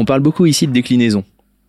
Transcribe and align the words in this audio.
On 0.00 0.04
parle 0.04 0.20
beaucoup 0.20 0.46
ici 0.46 0.68
de 0.68 0.72
déclinaison, 0.72 1.24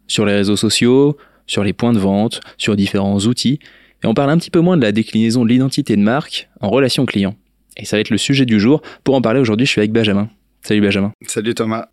sur 0.05 0.23
les 0.23 0.35
réseaux 0.35 0.55
sociaux, 0.55 1.17
sur 1.47 1.63
les 1.63 1.73
points 1.73 1.93
de 1.93 1.97
vente, 1.97 2.41
sur 2.59 2.75
différents 2.75 3.17
outils, 3.21 3.57
et 4.03 4.05
on 4.05 4.13
parle 4.13 4.29
un 4.29 4.37
petit 4.37 4.51
peu 4.51 4.59
moins 4.59 4.77
de 4.77 4.83
la 4.83 4.91
déclinaison 4.91 5.43
de 5.43 5.49
l'identité 5.49 5.95
de 5.95 6.01
marque 6.03 6.47
en 6.61 6.69
relation 6.69 7.07
client. 7.07 7.35
Et 7.75 7.85
ça 7.85 7.97
va 7.97 8.01
être 8.01 8.11
le 8.11 8.19
sujet 8.19 8.45
du 8.45 8.59
jour. 8.59 8.83
Pour 9.03 9.15
en 9.15 9.21
parler 9.23 9.39
aujourd'hui, 9.39 9.65
je 9.65 9.71
suis 9.71 9.81
avec 9.81 9.91
Benjamin. 9.91 10.29
Salut 10.61 10.79
Benjamin. 10.79 11.11
Salut 11.25 11.55
Thomas. 11.55 11.87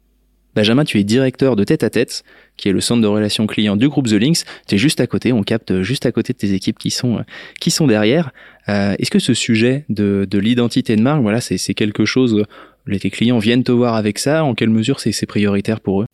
Benjamin, 0.54 0.85
tu 0.85 1.00
es 1.00 1.04
directeur 1.04 1.57
de 1.57 1.64
Tête 1.64 1.82
à 1.82 1.89
Tête, 1.89 2.22
qui 2.59 2.68
est 2.68 2.73
le 2.73 2.82
centre 2.82 3.00
de 3.00 3.07
relations 3.07 3.46
clients 3.46 3.77
du 3.77 3.89
groupe 3.89 4.07
The 4.07 4.12
Links. 4.12 4.45
Tu 4.68 4.75
es 4.75 4.79
juste 4.79 5.00
à 5.00 5.07
côté, 5.07 5.32
on 5.32 5.43
capte 5.43 5.80
juste 5.80 6.05
à 6.05 6.12
côté 6.12 6.34
de 6.34 6.39
tes 6.39 6.53
équipes 6.53 6.79
qui 6.79 6.91
sont, 6.91 7.25
qui 7.61 7.71
sont 7.71 7.87
derrière. 7.87 8.31
Euh, 8.68 8.95
Est-ce 8.98 9.11
que 9.11 9.21
ce 9.21 9.32
sujet 9.32 9.87
de, 9.89 10.26
de 10.31 10.39
l'identité 10.39 10.96
de 10.96 11.00
marque, 11.00 11.23
voilà, 11.23 11.40
c'est 11.40 11.73
quelque 11.73 12.04
chose, 12.04 12.45
les 12.87 13.00
tes 13.00 13.09
clients 13.09 13.39
viennent 13.39 13.64
te 13.64 13.73
voir 13.73 13.95
avec 13.95 14.18
ça? 14.18 14.45
En 14.45 14.54
quelle 14.54 14.68
mesure 14.68 15.00
c'est 15.00 15.25
prioritaire 15.25 15.81
pour 15.81 16.03
eux? 16.03 16.07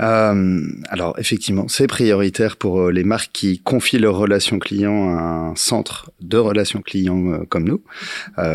Euh, 0.00 0.60
alors 0.88 1.18
effectivement, 1.18 1.68
c'est 1.68 1.86
prioritaire 1.86 2.56
pour 2.56 2.80
euh, 2.80 2.90
les 2.90 3.04
marques 3.04 3.30
qui 3.32 3.58
confient 3.58 3.98
leurs 3.98 4.16
relations 4.16 4.58
clients 4.58 5.16
à 5.16 5.20
un 5.20 5.56
centre 5.56 6.10
de 6.20 6.38
relations 6.38 6.80
clients 6.80 7.32
euh, 7.32 7.44
comme 7.48 7.64
nous, 7.64 7.82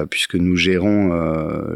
puisque 0.10 0.36
nous 0.36 0.56
gérons 0.56 1.10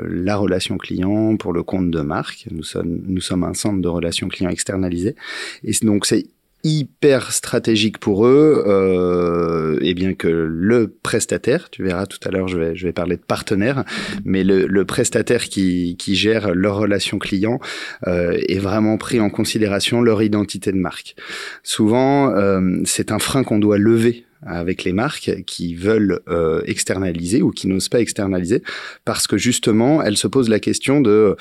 la 0.07 0.35
relation 0.35 0.77
client 0.77 1.37
pour 1.37 1.53
le 1.53 1.63
compte 1.63 1.91
de 1.91 2.01
marque. 2.01 2.47
Nous 2.51 2.63
sommes, 2.63 3.01
nous 3.05 3.21
sommes 3.21 3.43
un 3.43 3.53
centre 3.53 3.81
de 3.81 3.87
relations 3.87 4.27
clients 4.27 4.49
externalisé, 4.49 5.15
et 5.63 5.71
donc 5.83 6.05
c'est 6.05 6.25
hyper 6.63 7.31
stratégique 7.31 7.97
pour 7.97 8.25
eux, 8.25 8.63
euh, 8.67 9.77
et 9.81 9.93
bien 9.93 10.13
que 10.13 10.27
le 10.27 10.87
prestataire, 10.87 11.69
tu 11.69 11.83
verras 11.83 12.05
tout 12.05 12.19
à 12.27 12.31
l'heure, 12.31 12.47
je 12.47 12.57
vais, 12.57 12.75
je 12.75 12.85
vais 12.85 12.93
parler 12.93 13.17
de 13.17 13.21
partenaire, 13.21 13.83
mais 14.25 14.43
le, 14.43 14.67
le 14.67 14.85
prestataire 14.85 15.45
qui, 15.45 15.95
qui 15.97 16.15
gère 16.15 16.53
leur 16.53 16.77
relation 16.77 17.19
client 17.19 17.59
euh, 18.07 18.37
est 18.47 18.59
vraiment 18.59 18.97
pris 18.97 19.19
en 19.19 19.29
considération 19.29 20.01
leur 20.01 20.21
identité 20.21 20.71
de 20.71 20.77
marque. 20.77 21.15
Souvent, 21.63 22.35
euh, 22.35 22.81
c'est 22.85 23.11
un 23.11 23.19
frein 23.19 23.43
qu'on 23.43 23.59
doit 23.59 23.77
lever 23.77 24.25
avec 24.43 24.83
les 24.83 24.93
marques 24.93 25.43
qui 25.45 25.75
veulent 25.75 26.19
euh, 26.27 26.61
externaliser 26.65 27.41
ou 27.41 27.51
qui 27.51 27.67
n'osent 27.67 27.89
pas 27.89 27.99
externaliser 27.99 28.63
parce 29.05 29.27
que 29.27 29.37
justement 29.37 30.01
elles 30.01 30.17
se 30.17 30.27
posent 30.27 30.49
la 30.49 30.59
question 30.59 31.01
de 31.01 31.35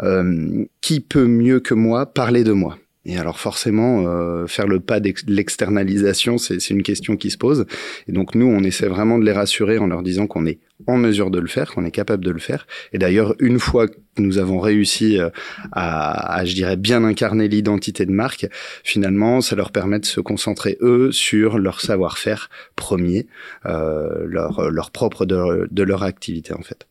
euh, 0.00 0.64
qui 0.80 1.00
peut 1.00 1.26
mieux 1.26 1.60
que 1.60 1.74
moi 1.74 2.06
parler 2.06 2.44
de 2.44 2.52
moi? 2.52 2.78
Et 3.06 3.18
alors 3.18 3.38
forcément, 3.38 4.04
euh, 4.08 4.48
faire 4.48 4.66
le 4.66 4.80
pas 4.80 4.98
de 4.98 5.12
l'externalisation, 5.28 6.38
c'est 6.38 6.70
une 6.70 6.82
question 6.82 7.16
qui 7.16 7.30
se 7.30 7.38
pose. 7.38 7.64
Et 8.08 8.12
donc 8.12 8.34
nous, 8.34 8.46
on 8.46 8.64
essaie 8.64 8.88
vraiment 8.88 9.18
de 9.18 9.24
les 9.24 9.32
rassurer 9.32 9.78
en 9.78 9.86
leur 9.86 10.02
disant 10.02 10.26
qu'on 10.26 10.44
est 10.44 10.58
en 10.88 10.96
mesure 10.96 11.30
de 11.30 11.38
le 11.38 11.46
faire, 11.46 11.72
qu'on 11.72 11.84
est 11.84 11.92
capable 11.92 12.24
de 12.24 12.32
le 12.32 12.40
faire. 12.40 12.66
Et 12.92 12.98
d'ailleurs, 12.98 13.36
une 13.38 13.60
fois 13.60 13.86
que 13.86 13.94
nous 14.18 14.38
avons 14.38 14.58
réussi 14.58 15.20
euh, 15.20 15.30
à, 15.70 16.38
à 16.38 16.44
je 16.44 16.54
dirais, 16.54 16.76
bien 16.76 17.04
incarner 17.04 17.46
l'identité 17.46 18.06
de 18.06 18.12
marque, 18.12 18.48
finalement, 18.82 19.40
ça 19.40 19.54
leur 19.54 19.70
permet 19.70 20.00
de 20.00 20.04
se 20.04 20.20
concentrer, 20.20 20.76
eux, 20.80 21.12
sur 21.12 21.58
leur 21.58 21.80
savoir-faire 21.80 22.50
premier, 22.74 23.28
euh, 23.66 24.24
leur, 24.26 24.68
leur 24.70 24.90
propre 24.90 25.26
de, 25.26 25.68
de 25.70 25.82
leur 25.84 26.02
activité, 26.02 26.54
en 26.54 26.62
fait. 26.62 26.88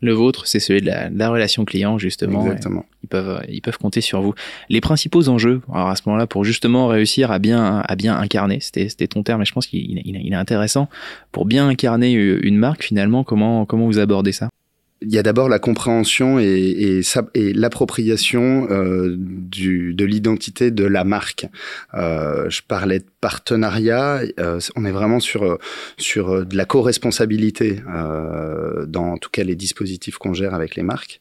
Le 0.00 0.12
vôtre, 0.12 0.46
c'est 0.46 0.60
celui 0.60 0.80
de 0.80 0.86
la, 0.86 1.10
de 1.10 1.18
la, 1.18 1.28
relation 1.28 1.64
client, 1.64 1.98
justement. 1.98 2.42
Exactement. 2.42 2.86
Ils 3.02 3.08
peuvent, 3.08 3.42
ils 3.48 3.60
peuvent 3.60 3.78
compter 3.78 4.00
sur 4.00 4.22
vous. 4.22 4.34
Les 4.68 4.80
principaux 4.80 5.28
enjeux, 5.28 5.60
alors 5.72 5.88
à 5.88 5.96
ce 5.96 6.02
moment-là, 6.06 6.26
pour 6.26 6.44
justement 6.44 6.86
réussir 6.86 7.30
à 7.30 7.38
bien, 7.38 7.82
à 7.86 7.96
bien 7.96 8.16
incarner, 8.16 8.60
c'était 8.60 9.08
ton 9.08 9.22
terme, 9.22 9.40
mais 9.40 9.44
je 9.44 9.52
pense 9.52 9.66
qu'il 9.66 9.80
il, 9.80 10.16
il 10.16 10.32
est 10.32 10.36
intéressant, 10.36 10.88
pour 11.32 11.44
bien 11.44 11.68
incarner 11.68 12.12
une 12.12 12.56
marque, 12.56 12.82
finalement, 12.82 13.24
comment, 13.24 13.66
comment 13.66 13.86
vous 13.86 13.98
abordez 13.98 14.32
ça? 14.32 14.48
Il 15.02 15.10
y 15.10 15.18
a 15.18 15.22
d'abord 15.22 15.48
la 15.48 15.58
compréhension 15.58 16.38
et, 16.38 17.00
l'appropriation 17.34 18.68
euh, 18.70 19.16
de 19.16 20.04
l'identité 20.04 20.70
de 20.70 20.84
la 20.84 21.04
marque. 21.04 21.46
Euh, 21.94 22.50
je 22.50 22.60
parlais 22.66 22.98
de 22.98 23.06
partenariat, 23.20 24.22
euh, 24.38 24.60
on 24.76 24.84
est 24.84 24.92
vraiment 24.92 25.20
sur 25.20 25.58
sur 25.96 26.44
de 26.44 26.56
la 26.56 26.64
co-responsabilité 26.64 27.82
dans 27.86 29.12
en 29.12 29.16
tout 29.16 29.30
cas 29.30 29.42
les 29.42 29.56
dispositifs 29.56 30.18
qu'on 30.18 30.34
gère 30.34 30.54
avec 30.54 30.76
les 30.76 30.82
marques. 30.82 31.20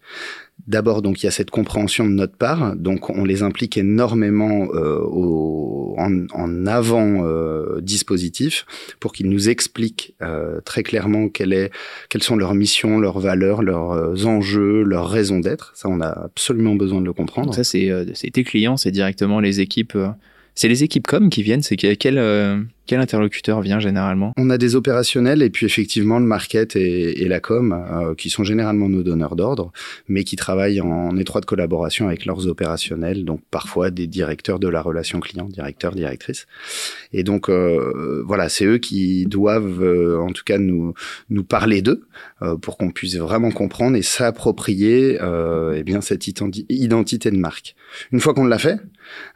D'abord, 0.69 1.01
donc 1.01 1.23
il 1.23 1.25
y 1.25 1.27
a 1.27 1.31
cette 1.31 1.49
compréhension 1.49 2.05
de 2.05 2.11
notre 2.11 2.35
part, 2.35 2.75
donc 2.75 3.09
on 3.09 3.25
les 3.25 3.41
implique 3.41 3.75
énormément 3.75 4.67
euh, 4.75 4.99
au, 4.99 5.95
en, 5.97 6.27
en, 6.31 6.67
avant 6.67 7.25
euh, 7.25 7.81
dispositif 7.81 8.67
pour 8.99 9.11
qu'ils 9.11 9.31
nous 9.31 9.49
expliquent 9.49 10.13
euh, 10.21 10.61
très 10.61 10.83
clairement 10.83 11.27
quelle 11.27 11.53
est, 11.53 11.71
quelles 12.09 12.21
sont 12.21 12.35
leurs 12.35 12.53
missions, 12.53 12.99
leurs 12.99 13.19
valeurs, 13.19 13.63
leurs 13.63 13.93
euh, 13.93 14.25
enjeux, 14.25 14.83
leurs 14.83 15.09
raisons 15.09 15.39
d'être. 15.39 15.71
Ça, 15.73 15.89
on 15.89 16.01
a 16.01 16.09
absolument 16.09 16.75
besoin 16.75 17.01
de 17.01 17.05
le 17.05 17.13
comprendre. 17.13 17.51
Ça, 17.55 17.63
c'est 17.63 17.89
euh, 17.89 18.05
tes 18.05 18.43
clients, 18.43 18.77
c'est 18.77 18.91
directement 18.91 19.39
les 19.39 19.61
équipes. 19.61 19.95
Euh, 19.95 20.09
c'est 20.53 20.67
les 20.67 20.83
équipes 20.83 21.07
com 21.07 21.31
qui 21.31 21.41
viennent. 21.41 21.63
C'est 21.63 21.77
quel 21.77 22.19
quel 22.89 23.01
interlocuteur 23.01 23.61
vient 23.61 23.79
généralement? 23.79 24.33
On 24.35 24.49
a 24.49 24.57
des 24.57 24.75
opérationnels 24.75 25.43
et 25.43 25.51
puis 25.51 25.67
effectivement 25.67 26.17
le 26.17 26.25
market 26.25 26.75
et, 26.75 27.21
et 27.21 27.27
la 27.27 27.39
com 27.39 27.71
euh, 27.71 28.15
qui 28.15 28.31
sont 28.31 28.43
généralement 28.43 28.89
nos 28.89 29.03
donneurs 29.03 29.35
d'ordre, 29.35 29.71
mais 30.07 30.23
qui 30.23 30.35
travaillent 30.35 30.81
en, 30.81 31.15
étroite 31.15 31.45
collaboration 31.45 32.07
avec 32.07 32.25
leurs 32.25 32.47
opérationnels, 32.47 33.25
donc 33.25 33.41
parfois 33.51 33.91
des 33.91 34.07
directeurs 34.07 34.57
de 34.57 34.67
la 34.67 34.81
relation 34.81 35.19
client, 35.19 35.45
directeurs, 35.45 35.93
directrices. 35.93 36.47
Et 37.13 37.21
donc 37.21 37.47
euh, 37.47 38.23
voilà, 38.25 38.49
c'est 38.49 38.65
eux 38.65 38.79
qui 38.79 39.27
doivent 39.27 39.83
euh, 39.83 40.17
en 40.17 40.31
tout 40.31 40.43
cas 40.43 40.57
nous 40.57 40.95
nous 41.29 41.43
parler 41.43 41.83
d'eux 41.83 42.07
euh, 42.41 42.55
pour 42.55 42.75
qu'on 42.75 42.89
puisse 42.89 43.17
vraiment 43.17 43.51
comprendre 43.51 43.97
et 43.97 44.01
s'approprier 44.01 45.19
eh 45.75 45.83
bien 45.83 46.01
cette 46.01 46.27
identité 46.27 47.29
de 47.29 47.37
marque. 47.37 47.75
Une 48.11 48.19
fois 48.19 48.33
qu'on 48.33 48.45
l'a 48.45 48.57
fait, 48.57 48.79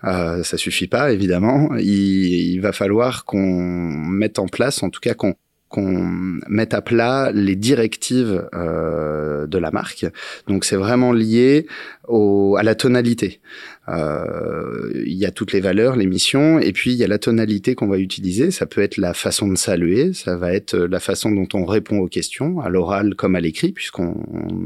ça 0.01 0.57
suffit 0.57 0.87
pas 0.87 1.11
évidemment. 1.11 1.75
Il, 1.77 2.53
il 2.53 2.59
va 2.59 2.71
falloir 2.71 3.25
qu'on 3.25 3.42
mette 3.49 4.39
en 4.39 4.47
place, 4.47 4.83
en 4.83 4.89
tout 4.89 4.99
cas 4.99 5.13
qu'on 5.13 5.35
qu'on 5.73 6.07
mette 6.47 6.75
à 6.75 6.83
plat 6.83 7.31
les 7.33 7.55
directives 7.55 8.47
euh, 8.53 9.47
de 9.47 9.57
la 9.57 9.71
marque. 9.71 10.05
Donc 10.47 10.65
c'est 10.65 10.75
vraiment 10.75 11.11
lié 11.11 11.65
au, 12.07 12.57
à 12.59 12.63
la 12.63 12.75
tonalité. 12.75 13.41
Euh, 13.89 14.91
il 15.03 15.17
y 15.17 15.25
a 15.25 15.31
toutes 15.31 15.51
les 15.51 15.61
valeurs, 15.61 15.95
les 15.95 16.05
missions, 16.05 16.59
et 16.59 16.73
puis 16.73 16.91
il 16.91 16.97
y 16.97 17.03
a 17.03 17.07
la 17.07 17.17
tonalité 17.17 17.73
qu'on 17.73 17.87
va 17.87 17.97
utiliser. 17.97 18.51
Ça 18.51 18.67
peut 18.67 18.81
être 18.81 18.97
la 18.97 19.15
façon 19.15 19.47
de 19.47 19.57
saluer, 19.57 20.13
ça 20.13 20.37
va 20.37 20.53
être 20.53 20.77
la 20.77 20.99
façon 20.99 21.31
dont 21.31 21.47
on 21.55 21.65
répond 21.65 21.97
aux 21.97 22.07
questions, 22.07 22.61
à 22.61 22.69
l'oral 22.69 23.15
comme 23.15 23.35
à 23.35 23.41
l'écrit, 23.41 23.71
puisqu'on 23.71 24.13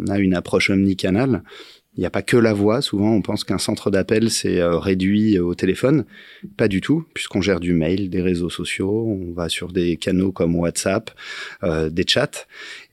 a 0.10 0.20
une 0.20 0.36
approche 0.36 0.70
omnicanale. 0.70 1.42
Il 1.98 2.02
n'y 2.02 2.06
a 2.06 2.12
pas 2.12 2.22
que 2.22 2.38
la 2.38 2.54
voix. 2.54 2.82
Souvent, 2.82 3.12
on 3.12 3.22
pense 3.22 3.44
qu'un 3.44 3.58
centre 3.58 3.90
d'appel, 3.90 4.30
c'est 4.30 4.60
euh, 4.60 4.78
réduit 4.78 5.40
au 5.40 5.56
téléphone. 5.56 6.06
Pas 6.56 6.68
du 6.68 6.80
tout, 6.80 7.06
puisqu'on 7.16 7.42
gère 7.42 7.60
du 7.60 7.74
mail, 7.74 8.10
des 8.10 8.22
réseaux 8.22 8.52
sociaux, 8.52 9.08
on 9.08 9.34
va 9.34 9.50
sur 9.50 9.72
des 9.72 9.98
canaux 9.98 10.32
comme 10.32 10.56
WhatsApp, 10.56 11.10
euh, 11.64 11.90
des 11.90 12.06
chats. 12.08 12.46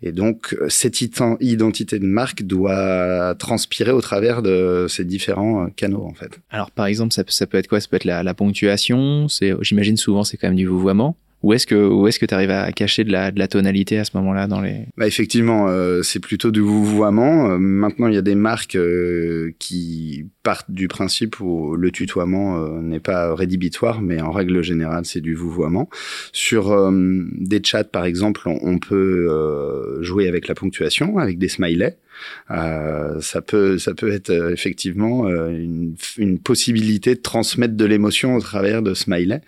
Et 0.03 0.13
donc, 0.13 0.57
cette 0.69 1.03
identité 1.03 1.99
de 1.99 2.07
marque 2.07 2.43
doit 2.43 3.35
transpirer 3.39 3.93
au 3.93 4.01
travers 4.01 4.41
de 4.41 4.87
ces 4.89 5.05
différents 5.05 5.67
euh, 5.67 5.69
canaux, 5.77 6.05
en 6.05 6.15
fait. 6.15 6.41
Alors, 6.51 6.71
par 6.71 6.87
exemple, 6.87 7.13
ça, 7.13 7.47
peut 7.47 7.59
être 7.59 7.69
quoi? 7.69 7.81
Ça 7.81 7.89
peut 7.89 7.97
être 7.97 8.05
la, 8.05 8.23
la 8.23 8.35
ponctuation. 8.35 9.27
J'imagine 9.61 9.99
souvent, 9.99 10.25
c'est 10.25 10.39
quand 10.39 10.49
même 10.49 10.57
du 10.57 10.67
vouvoiement. 10.67 11.17
Où 11.45 11.53
est-ce 11.53 11.67
que 11.67 11.75
où 11.75 12.09
est-ce 12.09 12.19
que 12.19 12.25
tu 12.25 12.33
arrives 12.33 12.51
à 12.51 12.73
cacher 12.73 13.05
de 13.05 13.13
la, 13.13 13.31
de 13.31 13.39
la 13.39 13.49
tonalité 13.49 13.99
à 13.99 14.05
ce 14.05 14.13
moment-là 14.17 14.47
dans 14.47 14.63
les 14.63 14.87
bah 14.97 15.07
Effectivement, 15.07 15.69
euh, 15.69 16.01
c'est 16.01 16.19
plutôt 16.19 16.51
du 16.51 16.61
vouvoiement. 16.61 17.51
Euh, 17.51 17.59
maintenant, 17.59 18.07
il 18.07 18.15
y 18.15 18.17
a 18.17 18.23
des 18.23 18.35
marques 18.35 18.77
euh, 18.77 19.53
qui 19.59 20.25
partent 20.43 20.71
du 20.71 20.89
principe 20.89 21.41
où 21.41 21.77
le 21.77 21.91
tutoiement 21.91 22.57
euh, 22.57 22.81
n'est 22.81 22.99
pas 22.99 23.35
rédhibitoire, 23.35 24.01
mais 24.01 24.23
en 24.23 24.31
règle 24.31 24.63
générale, 24.63 25.05
c'est 25.05 25.21
du 25.21 25.35
vouvoiement. 25.35 25.91
Sur 26.33 26.73
euh, 26.73 26.91
des 27.39 27.61
chats, 27.63 27.85
par 27.85 28.07
exemple, 28.07 28.41
on, 28.47 28.59
on 28.63 28.79
peut 28.79 30.01
jouer 30.01 30.29
avec 30.29 30.49
la 30.49 30.55
ponctuation, 30.55 31.19
avec 31.19 31.37
des 31.37 31.49
smileys. 31.49 31.99
Euh, 32.51 33.21
ça 33.21 33.41
peut 33.41 33.79
ça 33.79 33.95
peut 33.95 34.13
être 34.13 34.31
euh, 34.31 34.53
effectivement 34.53 35.27
euh, 35.27 35.49
une, 35.49 35.97
une, 36.19 36.39
possibilité 36.39 37.15
de 37.15 37.21
transmettre 37.21 37.75
de 37.75 37.85
l'émotion 37.85 38.35
au 38.37 38.41
travers 38.41 38.83
de 38.83 38.95
smiley, 38.95 39.41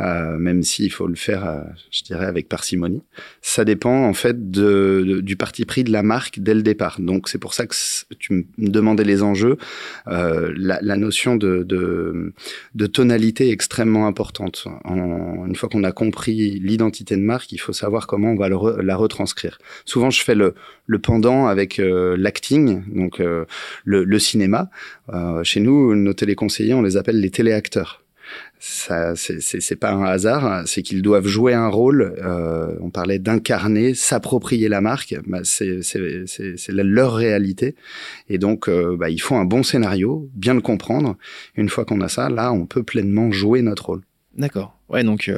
euh, 0.00 0.36
même 0.36 0.62
s'il 0.62 0.90
faut 0.92 1.06
le 1.06 1.14
faire, 1.14 1.46
euh, 1.46 1.60
je 1.90 2.02
dirais, 2.02 2.26
avec 2.26 2.48
parcimonie. 2.48 3.02
Ça 3.40 3.64
dépend 3.64 4.04
en 4.04 4.14
fait 4.14 4.50
de, 4.50 5.20
du 5.22 5.36
parti 5.36 5.64
pris 5.64 5.84
de 5.84 5.92
la 5.92 6.02
marque 6.02 6.40
dès 6.40 6.54
le 6.54 6.62
départ. 6.62 7.00
Donc 7.00 7.28
c'est 7.28 7.38
pour 7.38 7.54
ça 7.54 7.66
que 7.66 7.74
tu 8.18 8.32
me 8.32 8.44
demandais 8.58 9.04
les 9.04 9.22
enjeux. 9.22 9.56
La, 10.06 10.78
la, 10.82 10.96
notion 10.96 11.36
de, 11.36 11.62
de, 11.62 12.32
de, 12.74 12.86
tonalité 12.86 13.48
est 13.48 13.52
extrêmement 13.52 14.06
importante. 14.06 14.66
Une 14.84 15.54
fois 15.54 15.68
qu'on 15.68 15.84
a 15.84 15.92
compris 15.92 16.58
l'identité 16.60 17.16
de 17.16 17.22
marque, 17.22 17.52
il 17.52 17.58
faut 17.58 17.72
savoir 17.72 18.06
comment 18.06 18.32
on 18.32 18.36
va 18.36 18.48
la 18.48 18.96
retranscrire. 18.96 19.58
Souvent, 19.84 20.10
je 20.10 20.22
fais 20.22 20.34
le, 20.34 20.54
le 20.86 20.98
pendant 20.98 21.46
avec 21.46 21.78
euh, 21.78 22.16
l'acting, 22.20 22.82
donc 22.94 23.20
euh, 23.20 23.44
le, 23.84 24.04
le, 24.04 24.18
cinéma. 24.18 24.70
Euh, 25.12 25.42
chez 25.44 25.60
nous, 25.60 25.94
nos 25.94 26.12
téléconseillers, 26.12 26.74
on 26.74 26.82
les 26.82 26.96
appelle 26.96 27.20
les 27.20 27.30
téléacteurs. 27.30 28.04
Ça, 28.60 29.14
c'est 29.16 29.76
pas 29.76 29.90
un 29.90 30.04
hasard, 30.04 30.62
c'est 30.66 30.82
qu'ils 30.82 31.02
doivent 31.02 31.26
jouer 31.26 31.52
un 31.52 31.66
rôle. 31.66 32.14
Euh, 32.22 32.76
on 32.80 32.90
parlait 32.90 33.18
d'incarner, 33.18 33.94
s'approprier 33.94 34.68
la 34.68 34.80
marque. 34.80 35.16
Bah, 35.26 35.40
c'est 35.42 35.80
leur 36.68 37.14
réalité, 37.14 37.74
et 38.28 38.38
donc 38.38 38.70
bah, 38.70 39.10
il 39.10 39.20
faut 39.20 39.34
un 39.34 39.46
bon 39.46 39.64
scénario, 39.64 40.28
bien 40.34 40.54
le 40.54 40.60
comprendre. 40.60 41.16
Une 41.56 41.68
fois 41.68 41.84
qu'on 41.84 42.00
a 42.02 42.08
ça, 42.08 42.28
là, 42.28 42.52
on 42.52 42.66
peut 42.66 42.84
pleinement 42.84 43.32
jouer 43.32 43.62
notre 43.62 43.86
rôle. 43.86 44.02
D'accord. 44.36 44.78
Ouais, 44.88 45.02
donc 45.02 45.28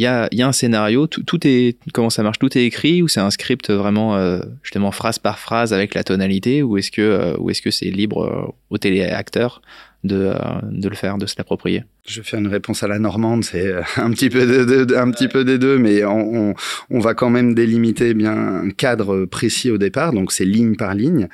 il 0.00 0.04
y, 0.04 0.06
a, 0.06 0.30
y, 0.32 0.40
a, 0.40 0.48
un 0.48 0.52
scénario, 0.52 1.06
tout, 1.06 1.46
est 1.46 1.76
comment 1.92 2.08
ça 2.08 2.22
marche, 2.22 2.38
tout 2.38 2.56
est 2.56 2.64
écrit 2.64 3.02
ou 3.02 3.08
c'est 3.08 3.20
un 3.20 3.30
script 3.30 3.70
vraiment 3.70 4.16
euh, 4.16 4.40
justement 4.62 4.92
phrase 4.92 5.18
par 5.18 5.38
phrase 5.38 5.74
avec 5.74 5.92
la 5.92 6.02
tonalité 6.04 6.62
ou 6.62 6.78
est-ce 6.78 6.90
que 6.90 7.02
euh, 7.02 7.36
ou 7.36 7.50
est-ce 7.50 7.60
que 7.60 7.70
c'est 7.70 7.90
libre 7.90 8.24
euh, 8.24 8.50
au 8.70 8.78
téléacteur? 8.78 9.60
De, 10.04 10.32
euh, 10.34 10.34
de 10.62 10.88
le 10.88 10.94
faire, 10.94 11.18
de 11.18 11.26
se 11.26 11.34
l'approprier. 11.36 11.84
Je 12.06 12.20
vais 12.20 12.26
faire 12.26 12.40
une 12.40 12.48
réponse 12.48 12.82
à 12.82 12.88
la 12.88 12.98
normande, 12.98 13.44
c'est 13.44 13.66
euh, 13.66 13.82
un 13.96 14.10
petit 14.10 14.30
peu 14.30 14.46
de, 14.46 14.84
de, 14.84 14.94
un 14.94 15.10
petit 15.10 15.28
peu 15.28 15.44
des 15.44 15.58
deux, 15.58 15.78
mais 15.78 16.04
on, 16.04 16.50
on, 16.50 16.54
on, 16.90 16.98
va 17.00 17.14
quand 17.14 17.30
même 17.30 17.54
délimiter 17.54 18.14
bien 18.14 18.36
un 18.36 18.70
cadre 18.70 19.26
précis 19.26 19.70
au 19.70 19.78
départ, 19.78 20.12
donc 20.12 20.32
c'est 20.32 20.44
ligne 20.46 20.76
par 20.76 20.94
ligne, 20.94 21.28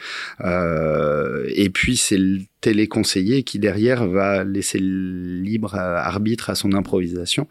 euh, 0.44 1.44
et 1.54 1.70
puis 1.70 1.96
c'est 1.96 2.18
le 2.18 2.40
téléconseiller 2.60 3.44
qui 3.44 3.60
derrière 3.60 4.08
va 4.08 4.42
laisser 4.42 4.78
libre 4.80 5.76
arbitre 5.76 6.50
à 6.50 6.56
son 6.56 6.72
improvisation. 6.72 7.46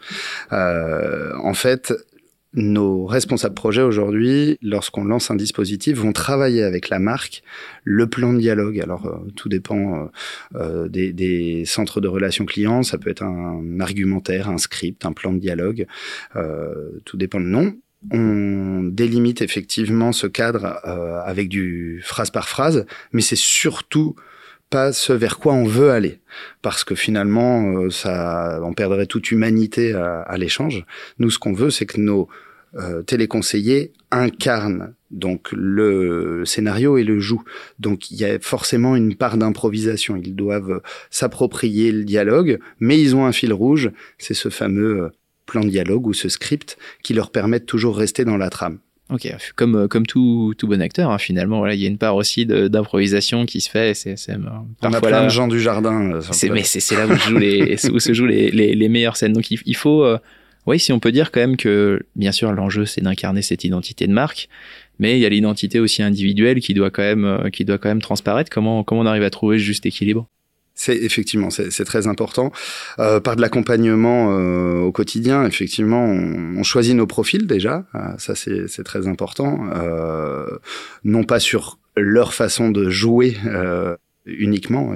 Euh, 0.52 1.32
en 1.42 1.54
fait, 1.54 1.94
nos 2.56 3.06
responsables 3.06 3.56
projets 3.56 3.82
aujourd'hui, 3.82 4.58
lorsqu'on 4.62 5.04
lance 5.04 5.30
un 5.30 5.36
dispositif, 5.36 5.98
vont 5.98 6.14
travailler 6.14 6.64
avec 6.64 6.90
la 6.90 7.00
marque 7.00 7.44
le 7.84 8.08
plan 8.08 8.34
de 8.34 8.40
dialogue. 8.40 8.80
Alors, 8.80 9.06
euh, 9.06 9.32
tout 9.36 9.50
dépend 9.50 9.96
euh, 9.96 10.06
euh, 10.56 10.88
des, 10.88 11.14
des, 11.14 11.66
centres 11.66 12.02
de 12.02 12.08
relations 12.08 12.46
clients. 12.46 12.84
Ça 12.84 12.98
peut 12.98 13.10
être 13.10 13.24
un 13.24 13.80
argumentaire, 13.80 14.50
un 14.50 14.58
script, 14.58 15.06
un 15.06 15.14
plan 15.14 15.34
de 15.34 15.40
dialogue. 15.40 15.86
Euh, 16.36 17.00
tout 17.06 17.18
dépend 17.18 17.40
le 17.40 17.46
nom. 17.46 17.76
On 18.12 18.84
délimite 18.84 19.42
effectivement 19.42 20.12
ce 20.12 20.28
cadre 20.28 20.80
euh, 20.86 21.20
avec 21.24 21.50
du 21.50 22.02
phrase 22.04 22.30
par 22.30 22.48
phrase, 22.48 22.86
mais 23.14 23.22
c'est 23.22 23.38
surtout 23.38 24.16
pas 24.70 24.94
ce 24.94 25.14
vers 25.14 25.38
quoi 25.38 25.54
on 25.54 25.66
veut 25.66 25.92
aller, 25.92 26.20
parce 26.62 26.84
que 26.84 26.96
finalement, 26.96 27.90
ça, 27.90 28.60
on 28.64 28.74
perdrait 28.74 29.06
toute 29.06 29.32
humanité 29.32 29.94
à, 29.94 30.22
à 30.22 30.38
l'échange. 30.38 30.86
Nous, 31.20 31.30
ce 31.30 31.40
qu'on 31.40 31.54
veut, 31.54 31.70
c'est 31.70 31.86
que 31.86 32.00
nos 32.00 32.28
euh, 32.78 33.04
téléconseillers 33.04 33.94
incarnent 34.12 34.94
donc 35.10 35.48
le 35.54 36.44
scénario 36.46 36.98
et 36.98 37.06
le 37.06 37.20
jouent. 37.20 37.44
Donc 37.80 38.12
il 38.12 38.18
y 38.18 38.26
a 38.26 38.38
forcément 38.40 38.98
une 38.98 39.16
part 39.16 39.38
d'improvisation. 39.38 40.18
Ils 40.18 40.36
doivent 40.36 40.82
s'approprier 41.10 41.94
le 41.94 42.04
dialogue, 42.04 42.60
mais 42.82 43.00
ils 43.00 43.16
ont 43.16 43.26
un 43.26 43.32
fil 43.32 43.54
rouge, 43.54 43.92
c'est 44.18 44.34
ce 44.34 44.50
fameux 44.50 45.12
plan 45.46 45.62
de 45.62 45.70
dialogue 45.70 46.08
ou 46.08 46.14
ce 46.14 46.28
script 46.28 46.78
qui 47.02 47.14
leur 47.14 47.32
permet 47.32 47.60
de 47.60 47.66
toujours 47.66 47.98
rester 47.98 48.26
dans 48.26 48.38
la 48.38 48.50
trame. 48.50 48.80
Ok, 49.12 49.32
comme 49.56 49.76
euh, 49.76 49.88
comme 49.88 50.08
tout 50.08 50.56
tout 50.58 50.68
bon 50.68 50.82
acteur, 50.82 51.12
hein, 51.12 51.20
finalement, 51.20 51.60
voilà, 51.60 51.76
il 51.76 51.82
y 51.82 51.86
a 51.86 51.88
une 51.88 52.00
part 52.00 52.16
aussi 52.16 52.48
d'improvisation 52.48 53.46
qui 53.46 53.62
se 53.62 53.70
fait. 53.70 53.94
C'est 53.94 54.18
c'est 54.18 54.34
on 54.82 54.94
a 54.94 55.00
plein 55.00 55.12
là, 55.12 55.24
de 55.26 55.30
gens 55.30 55.48
du 55.48 55.60
jardin. 55.60 56.14
Euh, 56.14 56.22
c'est 56.32 56.50
mais 56.50 56.64
c'est 56.64 56.80
c'est 56.80 56.96
là 56.96 57.06
où, 57.06 57.16
joue 57.16 57.38
les, 57.38 57.86
où 57.92 58.00
se 58.00 58.14
jouent 58.14 58.26
les, 58.26 58.50
les, 58.50 58.74
les 58.74 58.90
meilleures 58.90 59.16
scènes. 59.16 59.34
Donc 59.34 59.52
il, 59.52 59.60
il 59.66 59.76
faut 59.76 60.04
euh, 60.04 60.18
oui, 60.66 60.80
si 60.80 60.92
on 60.92 61.00
peut 61.00 61.12
dire 61.12 61.32
quand 61.32 61.40
même 61.40 61.56
que, 61.56 62.02
bien 62.16 62.32
sûr, 62.32 62.52
l'enjeu 62.52 62.88
c'est 62.88 63.02
d'incarner 63.02 63.44
cette 63.44 63.64
identité 63.64 64.08
de 64.08 64.12
marque, 64.12 64.50
mais 64.98 65.18
il 65.18 65.22
y 65.22 65.26
a 65.28 65.30
l'identité 65.30 65.80
aussi 65.80 66.02
individuelle 66.02 66.60
qui 66.60 66.74
doit 66.74 66.90
quand 66.90 67.04
même, 67.04 67.52
qui 67.54 67.64
doit 67.64 67.78
quand 67.78 67.90
même 67.90 68.02
transparaître. 68.02 68.50
Comment, 68.50 68.84
comment 68.84 69.02
on 69.02 69.06
arrive 69.06 69.24
à 69.24 69.30
trouver 69.30 69.60
ce 69.60 69.64
juste 69.64 69.86
équilibre? 69.86 70.28
C'est 70.76 70.96
effectivement 70.96 71.50
c'est 71.50 71.86
très 71.86 72.08
important. 72.08 72.52
Euh, 73.00 73.20
par 73.20 73.36
de 73.36 73.42
l'accompagnement 73.42 74.38
euh, 74.38 74.82
au 74.82 74.92
quotidien, 74.92 75.46
effectivement, 75.46 76.06
on, 76.06 76.58
on, 76.58 76.64
choisit 76.64 76.96
nos 76.96 77.08
profils 77.08 77.48
déjà. 77.48 77.86
Euh, 77.96 78.00
ça 78.18 78.36
c'est 78.36 78.84
très 78.84 79.08
important. 79.08 79.68
Euh, 79.74 80.46
non 81.04 81.24
pas 81.24 81.40
sur 81.40 81.80
leur 81.96 82.34
façon 82.34 82.70
de 82.70 82.90
jouer 82.90 83.38
uniquement 84.26 84.94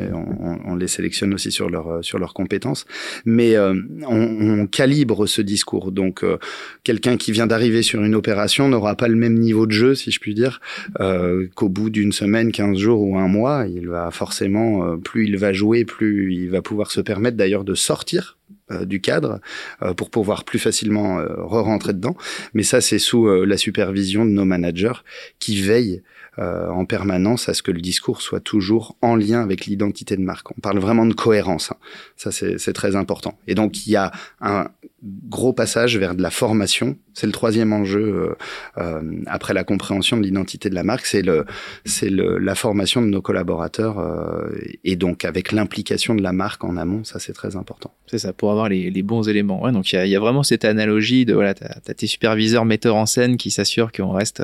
on, 0.65 0.75
les 0.75 0.87
sélectionne 0.87 1.33
aussi 1.33 1.51
sur 1.51 1.69
leur 1.69 2.03
sur 2.03 2.19
leurs 2.19 2.33
compétences. 2.33 2.85
Mais 3.25 3.55
euh, 3.55 3.75
on, 4.07 4.61
on, 4.61 4.67
calibre 4.67 5.27
ce 5.27 5.41
discours. 5.41 5.91
Donc 5.91 6.23
euh, 6.23 6.37
quelqu'un 6.83 7.17
qui 7.17 7.31
vient 7.31 7.47
d'arriver 7.47 7.81
sur 7.81 8.03
une 8.03 8.15
opération 8.15 8.67
n'aura 8.67 8.95
pas 8.95 9.07
le 9.07 9.15
même 9.15 9.37
niveau 9.37 9.65
de 9.65 9.71
jeu 9.71 9.95
si 9.95 10.11
je 10.11 10.19
puis 10.19 10.33
dire 10.33 10.59
euh, 10.99 11.47
qu'au 11.55 11.69
bout 11.69 11.89
d'une 11.89 12.11
semaine 12.11 12.51
15 12.51 12.77
jours 12.77 13.01
ou 13.01 13.17
un 13.17 13.27
mois. 13.27 13.65
Il 13.67 13.87
va 13.89 14.11
forcément 14.11 14.85
euh, 14.85 14.97
plus 14.97 15.27
il 15.27 15.37
va 15.37 15.53
jouer 15.53 15.85
plus 15.85 16.33
il 16.33 16.49
va 16.49 16.61
pouvoir 16.61 16.91
se 16.91 17.01
permettre 17.01 17.37
d'ailleurs 17.37 17.63
de 17.63 17.75
sortir 17.75 18.37
euh, 18.71 18.85
du 18.85 19.01
cadre 19.01 19.39
euh, 19.81 19.93
pour 19.93 20.09
pouvoir 20.09 20.43
plus 20.43 20.59
facilement 20.59 21.19
re-rentrer 21.19 21.93
dedans 21.93 22.15
mais 22.53 22.63
ça 22.63 22.81
c'est 22.81 22.99
sous 22.99 23.27
la 23.27 23.57
supervision 23.57 24.25
de 24.25 24.31
nos 24.31 24.45
managers 24.45 25.03
qui 25.39 25.61
veillent 25.61 26.01
euh, 26.39 26.69
en 26.69 26.85
permanence 26.85 27.49
à 27.49 27.53
ce 27.53 27.61
que 27.61 27.71
le 27.71 27.81
discours 27.81 28.21
soit 28.21 28.39
toujours 28.39 28.95
en 29.01 29.15
lien 29.15 29.41
avec 29.41 29.65
l'identité 29.65 30.15
de 30.15 30.21
marque. 30.21 30.51
On 30.51 30.61
parle 30.61 30.79
vraiment 30.79 31.05
de 31.05 31.13
cohérence. 31.13 31.71
Hein. 31.71 31.77
Ça, 32.15 32.31
c'est 32.31 32.71
très 32.71 32.95
important. 32.95 33.37
Et 33.47 33.55
donc, 33.55 33.85
il 33.85 33.91
y 33.91 33.97
a 33.97 34.11
un 34.39 34.69
gros 35.03 35.53
passage 35.53 35.97
vers 35.97 36.15
de 36.15 36.21
la 36.21 36.29
formation. 36.29 36.97
C'est 37.13 37.25
le 37.25 37.31
troisième 37.31 37.73
enjeu 37.73 38.01
euh, 38.01 38.35
euh, 38.77 39.01
après 39.27 39.53
la 39.53 39.63
compréhension 39.63 40.17
de 40.17 40.23
l'identité 40.23 40.69
de 40.69 40.75
la 40.75 40.83
marque. 40.83 41.05
C'est 41.05 41.21
le, 41.21 41.45
c'est 41.85 42.09
le, 42.09 42.37
la 42.37 42.55
formation 42.55 43.01
de 43.01 43.07
nos 43.07 43.21
collaborateurs 43.21 43.99
euh, 43.99 44.49
et 44.83 44.95
donc 44.95 45.25
avec 45.25 45.51
l'implication 45.51 46.15
de 46.15 46.21
la 46.21 46.31
marque 46.31 46.63
en 46.63 46.77
amont. 46.77 47.03
Ça, 47.03 47.19
c'est 47.19 47.33
très 47.33 47.55
important. 47.55 47.93
C'est 48.07 48.19
ça, 48.19 48.33
pour 48.33 48.51
avoir 48.51 48.69
les, 48.69 48.89
les 48.89 49.03
bons 49.03 49.27
éléments. 49.27 49.63
Ouais, 49.63 49.71
donc, 49.71 49.91
il 49.91 49.95
y 49.95 49.99
a, 49.99 50.05
y 50.05 50.15
a, 50.15 50.19
vraiment 50.19 50.43
cette 50.43 50.65
analogie 50.65 51.25
de 51.25 51.33
voilà, 51.33 51.53
t'as 51.53 51.79
as 51.87 51.93
tes 51.93 52.07
superviseurs, 52.07 52.65
metteurs 52.65 52.95
en 52.95 53.05
scène 53.05 53.37
qui 53.37 53.51
s'assurent 53.51 53.91
qu'on 53.91 54.11
reste 54.11 54.43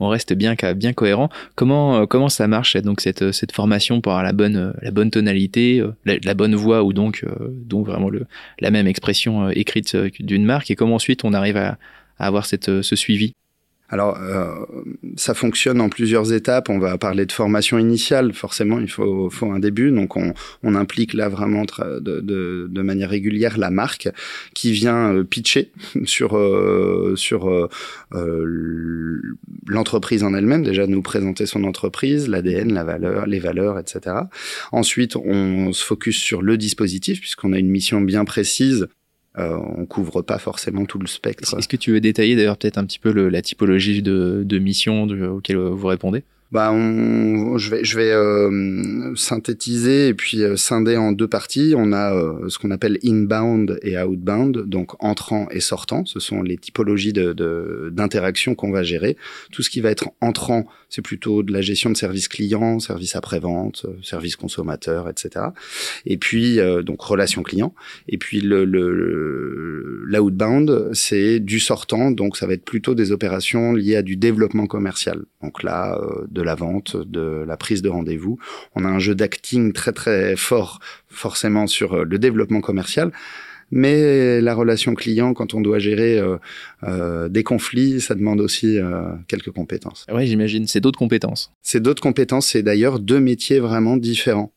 on 0.00 0.08
reste 0.08 0.32
bien 0.32 0.54
bien 0.76 0.92
cohérent. 0.92 1.28
Comment 1.54 2.00
euh, 2.02 2.06
comment 2.06 2.28
ça 2.28 2.46
marche 2.48 2.76
donc 2.76 3.00
cette 3.00 3.32
cette 3.32 3.52
formation 3.52 4.00
pour 4.00 4.12
avoir 4.12 4.24
la 4.24 4.32
bonne 4.32 4.74
la 4.82 4.90
bonne 4.90 5.10
tonalité, 5.10 5.80
euh, 5.80 5.92
la, 6.04 6.34
bonne 6.34 6.54
voix 6.54 6.82
ou 6.82 6.92
donc 6.92 7.24
euh, 7.24 7.48
donc 7.50 7.86
vraiment 7.86 8.10
le 8.10 8.26
la 8.60 8.70
même 8.70 8.86
expression 8.86 9.50
écrite 9.50 9.96
d'une 10.20 10.44
marque? 10.44 10.70
Et 10.70 10.74
comment 10.74 10.96
ensuite 10.96 11.24
on 11.24 11.32
arrive 11.32 11.56
à, 11.56 11.78
à 12.18 12.26
avoir 12.26 12.46
cette 12.46 12.82
ce 12.82 12.96
suivi? 12.96 13.34
Alors, 13.94 14.18
euh, 14.20 14.48
ça 15.14 15.34
fonctionne 15.34 15.80
en 15.80 15.88
plusieurs 15.88 16.32
étapes. 16.32 16.68
On 16.68 16.80
va 16.80 16.98
parler 16.98 17.26
de 17.26 17.30
formation 17.32 17.78
initiale. 17.78 18.32
Forcément, 18.32 18.80
il 18.80 18.90
faut, 18.90 19.30
faut 19.30 19.52
un 19.52 19.60
début. 19.60 19.92
Donc, 19.92 20.16
on, 20.16 20.34
on 20.64 20.74
implique 20.74 21.14
là 21.14 21.28
vraiment 21.28 21.62
de, 21.62 22.00
de, 22.00 22.66
de, 22.68 22.82
manière 22.82 23.08
régulière 23.08 23.56
la 23.56 23.70
marque 23.70 24.08
qui 24.52 24.72
vient 24.72 25.14
euh, 25.14 25.22
pitcher 25.22 25.70
sur, 26.06 26.36
euh, 26.36 27.14
sur 27.14 27.48
euh, 27.48 27.68
euh, 28.14 29.22
l'entreprise 29.68 30.24
en 30.24 30.34
elle-même. 30.34 30.64
Déjà, 30.64 30.88
nous 30.88 31.00
présenter 31.00 31.46
son 31.46 31.62
entreprise, 31.62 32.26
l'ADN, 32.26 32.72
la 32.72 32.82
valeur, 32.82 33.26
les 33.26 33.38
valeurs, 33.38 33.78
etc. 33.78 34.16
Ensuite, 34.72 35.14
on 35.14 35.72
se 35.72 35.84
focus 35.84 36.18
sur 36.18 36.42
le 36.42 36.56
dispositif 36.56 37.20
puisqu'on 37.20 37.52
a 37.52 37.60
une 37.60 37.70
mission 37.70 38.00
bien 38.00 38.24
précise 38.24 38.88
euh, 39.38 39.58
on 39.76 39.86
couvre 39.86 40.22
pas 40.22 40.38
forcément 40.38 40.84
tout 40.84 40.98
le 40.98 41.06
spectre. 41.06 41.56
Est-ce 41.58 41.68
que 41.68 41.76
tu 41.76 41.92
veux 41.92 42.00
détailler 42.00 42.36
d'ailleurs 42.36 42.56
peut-être 42.56 42.78
un 42.78 42.84
petit 42.84 42.98
peu 42.98 43.12
le, 43.12 43.28
la 43.28 43.42
typologie 43.42 44.02
de, 44.02 44.42
de 44.44 44.58
mission 44.58 45.04
auquel 45.04 45.56
vous 45.56 45.86
répondez? 45.86 46.24
Bah 46.54 46.70
on, 46.70 47.58
je 47.58 47.68
vais, 47.68 47.82
je 47.82 47.96
vais 47.96 48.12
euh, 48.12 49.12
synthétiser 49.16 50.06
et 50.06 50.14
puis 50.14 50.44
euh, 50.44 50.54
scinder 50.54 50.96
en 50.96 51.10
deux 51.10 51.26
parties. 51.26 51.74
On 51.76 51.92
a 51.92 52.14
euh, 52.14 52.48
ce 52.48 52.60
qu'on 52.60 52.70
appelle 52.70 52.96
inbound 53.04 53.80
et 53.82 53.98
outbound, 53.98 54.58
donc 54.58 54.92
entrant 55.02 55.48
et 55.50 55.58
sortant. 55.58 56.04
Ce 56.04 56.20
sont 56.20 56.42
les 56.42 56.56
typologies 56.56 57.12
de 57.12 57.90
d'interaction 57.92 58.54
qu'on 58.54 58.70
va 58.70 58.84
gérer. 58.84 59.16
Tout 59.50 59.62
ce 59.62 59.70
qui 59.70 59.80
va 59.80 59.90
être 59.90 60.10
entrant, 60.20 60.68
c'est 60.88 61.02
plutôt 61.02 61.42
de 61.42 61.52
la 61.52 61.60
gestion 61.60 61.90
de 61.90 61.96
services 61.96 62.28
clients, 62.28 62.78
services 62.78 63.16
après-vente, 63.16 63.86
euh, 63.88 63.94
services 64.04 64.36
consommateurs, 64.36 65.08
etc. 65.08 65.46
Et 66.06 66.18
puis 66.18 66.60
euh, 66.60 66.82
donc 66.82 67.00
relation 67.00 67.42
client. 67.42 67.74
Et 68.06 68.16
puis 68.16 68.40
le, 68.40 68.64
le 68.64 70.04
l'outbound, 70.06 70.90
c'est 70.92 71.40
du 71.40 71.58
sortant, 71.58 72.12
donc 72.12 72.36
ça 72.36 72.46
va 72.46 72.52
être 72.52 72.64
plutôt 72.64 72.94
des 72.94 73.10
opérations 73.10 73.72
liées 73.72 73.96
à 73.96 74.02
du 74.02 74.16
développement 74.16 74.68
commercial. 74.68 75.24
Donc 75.42 75.64
là, 75.64 76.00
de 76.30 76.43
la 76.44 76.54
vente, 76.54 76.96
de 76.96 77.44
la 77.46 77.56
prise 77.56 77.82
de 77.82 77.88
rendez-vous. 77.88 78.38
On 78.74 78.84
a 78.84 78.88
un 78.88 78.98
jeu 78.98 79.14
d'acting 79.14 79.72
très 79.72 79.92
très 79.92 80.36
fort 80.36 80.80
forcément 81.08 81.66
sur 81.66 81.94
euh, 81.94 82.04
le 82.04 82.18
développement 82.18 82.60
commercial. 82.60 83.12
Mais 83.70 84.40
la 84.40 84.54
relation 84.54 84.94
client, 84.94 85.34
quand 85.34 85.54
on 85.54 85.60
doit 85.60 85.78
gérer 85.78 86.18
euh, 86.18 86.36
euh, 86.84 87.28
des 87.28 87.42
conflits, 87.42 88.00
ça 88.00 88.14
demande 88.14 88.40
aussi 88.40 88.78
euh, 88.78 89.02
quelques 89.26 89.50
compétences. 89.50 90.06
Oui, 90.12 90.26
j'imagine. 90.26 90.66
C'est 90.66 90.80
d'autres 90.80 90.98
compétences. 90.98 91.50
C'est 91.62 91.80
d'autres 91.80 92.02
compétences. 92.02 92.48
C'est 92.48 92.62
d'ailleurs 92.62 93.00
deux 93.00 93.20
métiers 93.20 93.58
vraiment 93.58 93.96
différents. 93.96 94.52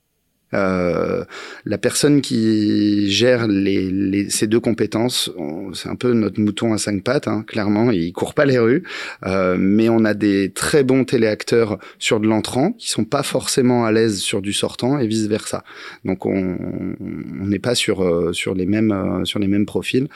Euh, 0.53 1.25
la 1.65 1.77
personne 1.77 2.21
qui 2.21 3.09
gère 3.11 3.47
les, 3.47 3.89
les, 3.91 4.29
ces 4.29 4.47
deux 4.47 4.59
compétences, 4.59 5.31
c'est 5.73 5.89
un 5.89 5.95
peu 5.95 6.13
notre 6.13 6.39
mouton 6.39 6.73
à 6.73 6.77
cinq 6.77 7.03
pattes, 7.03 7.27
hein, 7.27 7.43
clairement, 7.45 7.91
il 7.91 8.13
court 8.13 8.33
pas 8.33 8.45
les 8.45 8.57
rues, 8.57 8.83
euh, 9.25 9.57
mais 9.59 9.89
on 9.89 10.05
a 10.05 10.13
des 10.13 10.51
très 10.51 10.83
bons 10.83 11.03
téléacteurs 11.03 11.77
sur 11.99 12.19
de 12.19 12.27
l'entrant 12.27 12.71
qui 12.71 12.89
sont 12.89 13.03
pas 13.03 13.23
forcément 13.23 13.85
à 13.85 13.91
l'aise 13.91 14.19
sur 14.19 14.41
du 14.41 14.53
sortant 14.53 14.99
et 14.99 15.07
vice 15.07 15.27
versa. 15.27 15.63
Donc 16.05 16.25
on 16.25 16.57
n'est 16.99 17.59
pas 17.59 17.75
sur 17.75 18.01
euh, 18.01 18.33
sur 18.33 18.53
les 18.55 18.65
mêmes 18.65 18.91
euh, 18.91 19.25
sur 19.25 19.39
les 19.39 19.47
mêmes 19.47 19.65
profils. 19.65 20.07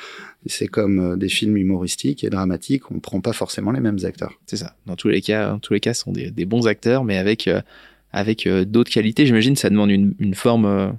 C'est 0.48 0.68
comme 0.68 1.00
euh, 1.00 1.16
des 1.16 1.30
films 1.30 1.58
humoristiques 1.58 2.24
et 2.24 2.30
dramatiques, 2.30 2.90
on 2.92 3.00
prend 3.00 3.22
pas 3.22 3.34
forcément 3.34 3.72
les 3.72 3.80
mêmes 3.80 4.00
acteurs. 4.04 4.34
C'est 4.46 4.58
ça. 4.58 4.76
Dans 4.86 4.96
tous 4.96 5.10
les 5.10 5.22
cas, 5.22 5.58
tous 5.62 5.74
les 5.74 5.80
cas, 5.80 5.94
sont 5.94 6.12
des, 6.12 6.32
des 6.32 6.46
bons 6.46 6.68
acteurs, 6.68 7.04
mais 7.04 7.18
avec 7.18 7.50
avec 8.14 8.48
euh, 8.48 8.66
d'autres 8.66 8.92
qualités. 8.92 9.26
J'imagine 9.26 9.56
ça 9.56 9.70
demande 9.70 9.92
une, 9.92 10.14
une 10.20 10.36
forme 10.36 10.66
euh, 10.66 10.90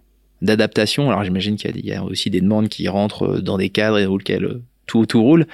d'adaptation. 0.41 1.09
Alors 1.09 1.25
j'imagine 1.25 1.57
qu'il 1.57 1.85
y, 1.85 1.93
a 1.93 2.05
aussi 2.05 2.31
des 2.31 2.41
demandes 2.41 2.69
qui 2.69 2.89
rentrent 2.89 3.37
euh, 3.37 3.41
dans 3.41 3.59
des 3.59 3.71
cadres 3.71 3.99
et 3.99 4.07
où 4.07 4.19
lequel 4.19 4.61
tout, 4.87 5.07
tout 5.07 5.23
roule. 5.23 5.47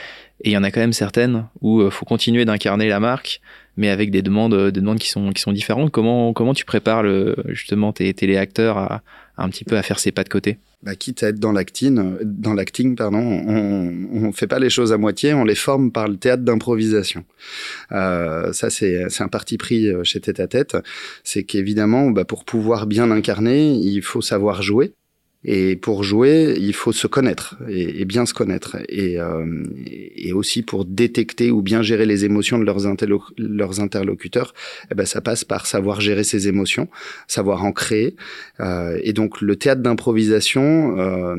Et 0.45 0.51
il 0.51 0.53
y 0.53 0.57
en 0.57 0.63
a 0.63 0.71
quand 0.71 0.81
même 0.81 0.93
certaines 0.93 1.47
où 1.61 1.83
il 1.83 1.91
faut 1.91 2.05
continuer 2.05 2.45
d'incarner 2.45 2.89
la 2.89 3.01
marque, 3.01 3.41
mais 3.79 3.89
avec 3.89 4.11
des 4.11 4.23
demandes, 4.23 4.71
des 4.71 4.81
demandes 4.81 4.99
qui 4.99 5.09
sont, 5.09 5.33
qui 5.33 5.41
sont 5.41 5.53
différentes. 5.53 5.93
Comment, 5.93 6.33
comment 6.33 6.53
tu 6.53 6.65
prépares 6.65 7.05
le, 7.05 7.37
justement 7.47 7.93
tes 7.93 8.13
téléacteurs 8.13 8.77
à, 8.77 9.03
un 9.39 9.49
petit 9.49 9.65
peu 9.65 9.79
à 9.79 9.83
faire 9.83 10.01
ses 10.01 10.11
pas 10.11 10.25
de 10.25 10.29
côté? 10.29 10.59
Bah, 10.83 10.97
quitte 10.97 11.23
à 11.23 11.29
être 11.29 11.39
dans 11.39 11.53
l'acting, 11.53 12.01
dans 12.23 12.55
l'acting, 12.55 12.97
pardon, 12.97 13.19
on, 13.19 14.09
on 14.13 14.33
fait 14.33 14.49
pas 14.49 14.59
les 14.59 14.69
choses 14.69 14.93
à 14.93 14.99
moitié, 14.99 15.33
on 15.33 15.45
les 15.45 15.55
forme 15.55 15.93
par 15.93 16.09
le 16.09 16.17
théâtre 16.17 16.43
d'improvisation. 16.43 17.25
Euh, 17.93 18.53
ça, 18.53 18.69
c'est, 18.69 19.09
c'est 19.09 19.23
un 19.23 19.29
parti 19.29 19.59
pris 19.59 19.89
euh, 19.89 20.03
chez 20.03 20.21
Tête 20.21 20.41
à 20.41 20.49
Tête. 20.49 20.77
C'est 21.23 21.45
qu'évidemment, 21.45 22.11
bah, 22.11 22.25
pour 22.25 22.45
pouvoir 22.45 22.87
bien 22.87 23.11
incarner, 23.13 23.75
il 23.75 24.03
faut 24.03 24.21
savoir 24.21 24.63
jouer. 24.63 24.93
Et 25.45 25.77
pour 25.77 26.03
jouer, 26.03 26.57
il 26.59 26.75
faut 26.75 26.91
se 26.91 27.07
connaître 27.07 27.57
et, 27.69 28.05
bien 28.05 28.27
se 28.27 28.35
connaître. 28.35 28.77
Et, 28.89 29.21
euh, 29.21 29.63
et, 29.87 30.33
aussi 30.33 30.63
pour 30.63 30.85
détecter 30.85 31.53
ou 31.53 31.63
bien 31.63 31.81
gérer 31.81 32.07
les 32.07 32.25
émotions 32.25 32.59
de 32.59 32.65
leurs, 32.65 33.33
leurs 33.39 33.81
interlocuteurs, 33.81 34.53
eh 34.91 34.95
ben 34.97 35.07
ça 35.07 35.21
passe 35.21 35.45
par 35.45 35.67
savoir 35.67 36.01
gérer 36.01 36.25
ses 36.25 36.49
émotions, 36.49 36.89
savoir 37.29 37.65
en 37.65 37.71
créer. 37.71 38.17
Euh, 38.59 38.99
et 39.03 39.13
donc 39.13 39.41
le 39.41 39.55
théâtre 39.55 39.81
d'improvisation, 39.81 40.99
euh, 40.99 41.37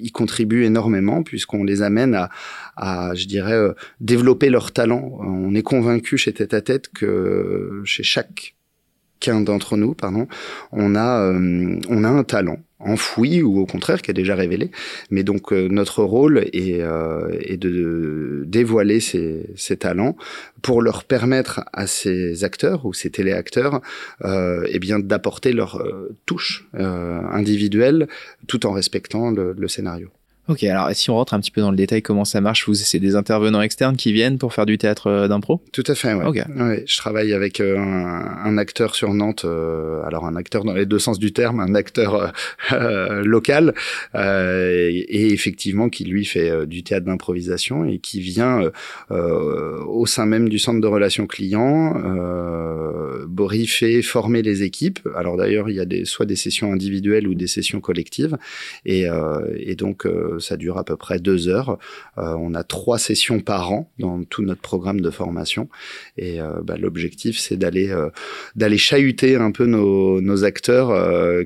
il 0.00 0.12
contribue 0.12 0.64
énormément 0.64 1.22
puisqu'on 1.22 1.62
les 1.62 1.82
amène 1.82 2.14
à, 2.14 2.30
à 2.76 3.14
je 3.14 3.26
dirais, 3.26 3.52
euh, 3.52 3.74
développer 4.00 4.48
leur 4.48 4.72
talent. 4.72 5.18
On 5.20 5.54
est 5.54 5.62
convaincu 5.62 6.16
chez 6.16 6.32
Tête 6.32 6.54
à 6.54 6.62
Tête 6.62 6.88
que 6.88 7.82
chez 7.84 8.02
chaque 8.02 8.56
qu'un 9.20 9.40
d'entre 9.40 9.76
nous, 9.76 9.94
pardon, 9.94 10.26
on 10.72 10.94
a, 10.94 11.20
euh, 11.20 11.78
on 11.88 12.04
a 12.04 12.08
un 12.08 12.24
talent 12.24 12.58
enfoui 12.78 13.42
ou 13.42 13.58
au 13.58 13.66
contraire 13.66 14.02
qui 14.02 14.10
est 14.10 14.14
déjà 14.14 14.34
révélé. 14.34 14.70
Mais 15.10 15.22
donc 15.22 15.52
euh, 15.52 15.68
notre 15.68 16.02
rôle 16.02 16.38
est, 16.52 16.80
euh, 16.80 17.56
de 17.56 18.44
dévoiler 18.46 19.00
ces, 19.00 19.76
talents 19.78 20.16
pour 20.62 20.80
leur 20.80 21.04
permettre 21.04 21.64
à 21.72 21.86
ces 21.86 22.44
acteurs 22.44 22.86
ou 22.86 22.94
ces 22.94 23.10
téléacteurs 23.10 23.80
euh, 24.24 24.66
eh 24.70 24.78
bien 24.78 24.98
d'apporter 24.98 25.52
leur 25.52 25.82
touche 26.24 26.68
individuelle 26.72 28.08
tout 28.46 28.64
en 28.66 28.72
respectant 28.72 29.30
le 29.30 29.68
scénario. 29.68 30.10
Ok, 30.48 30.62
alors 30.62 30.90
si 30.92 31.10
on 31.10 31.14
rentre 31.14 31.34
un 31.34 31.40
petit 31.40 31.50
peu 31.50 31.60
dans 31.60 31.72
le 31.72 31.76
détail, 31.76 32.02
comment 32.02 32.24
ça 32.24 32.40
marche? 32.40 32.68
Vous, 32.68 32.74
c'est 32.74 33.00
des 33.00 33.16
intervenants 33.16 33.62
externes 33.62 33.96
qui 33.96 34.12
viennent 34.12 34.38
pour 34.38 34.54
faire 34.54 34.64
du 34.64 34.78
théâtre 34.78 35.08
euh, 35.08 35.26
d'impro? 35.26 35.60
Tout 35.72 35.82
à 35.88 35.96
fait, 35.96 36.14
ouais. 36.14 36.24
ouais. 36.24 36.84
Je 36.86 36.96
travaille 36.96 37.32
avec 37.32 37.60
euh, 37.60 37.76
un, 37.76 38.44
un, 38.44 38.56
acteur 38.56 38.94
sur 38.94 39.12
Nantes, 39.12 39.44
euh, 39.44 40.04
alors 40.04 40.24
un 40.24 40.36
acteur 40.36 40.62
dans 40.62 40.74
les 40.74 40.86
deux 40.86 41.00
sens 41.00 41.18
du 41.18 41.32
terme, 41.32 41.58
un 41.58 41.74
acteur 41.74 42.32
euh, 42.72 43.22
local, 43.24 43.74
et, 44.14 45.32
effectivement 45.32 45.88
qui 45.88 46.04
lui 46.04 46.24
fait 46.24 46.66
du 46.66 46.84
théâtre 46.84 47.06
d'improvisation 47.06 47.84
et 47.84 47.98
qui 47.98 48.20
vient 48.20 48.70
au 49.10 50.06
sein 50.06 50.26
même 50.26 50.48
du 50.48 50.58
centre 50.58 50.80
de 50.80 50.86
relations 50.86 51.26
clients 51.26 51.94
briefer, 53.26 54.02
former 54.02 54.42
les 54.42 54.62
équipes. 54.62 55.00
Alors 55.16 55.36
d'ailleurs, 55.36 55.68
il 55.68 55.76
y 55.76 55.80
a 55.80 55.84
des, 55.84 56.04
soit 56.04 56.26
des 56.26 56.36
sessions 56.36 56.72
individuelles 56.72 57.26
ou 57.26 57.34
des 57.34 57.46
sessions 57.46 57.80
collectives, 57.80 58.36
et, 58.84 59.06
et 59.58 59.74
donc 59.74 60.06
ça 60.38 60.56
dure 60.56 60.78
à 60.78 60.84
peu 60.84 60.96
près 60.96 61.18
deux 61.18 61.48
heures. 61.48 61.78
Euh, 62.18 62.34
on 62.38 62.54
a 62.54 62.62
trois 62.62 62.98
sessions 62.98 63.40
par 63.40 63.72
an 63.72 63.90
dans 63.98 64.24
tout 64.24 64.42
notre 64.42 64.60
programme 64.60 65.00
de 65.00 65.10
formation. 65.10 65.68
Et 66.16 66.40
euh, 66.40 66.60
bah, 66.62 66.76
l'objectif, 66.78 67.38
c'est 67.38 67.56
d'aller 67.56 67.90
euh, 67.90 68.10
d'aller 68.54 68.78
chahuter 68.78 69.36
un 69.36 69.50
peu 69.50 69.66
nos, 69.66 70.20
nos 70.20 70.44
acteurs 70.44 70.86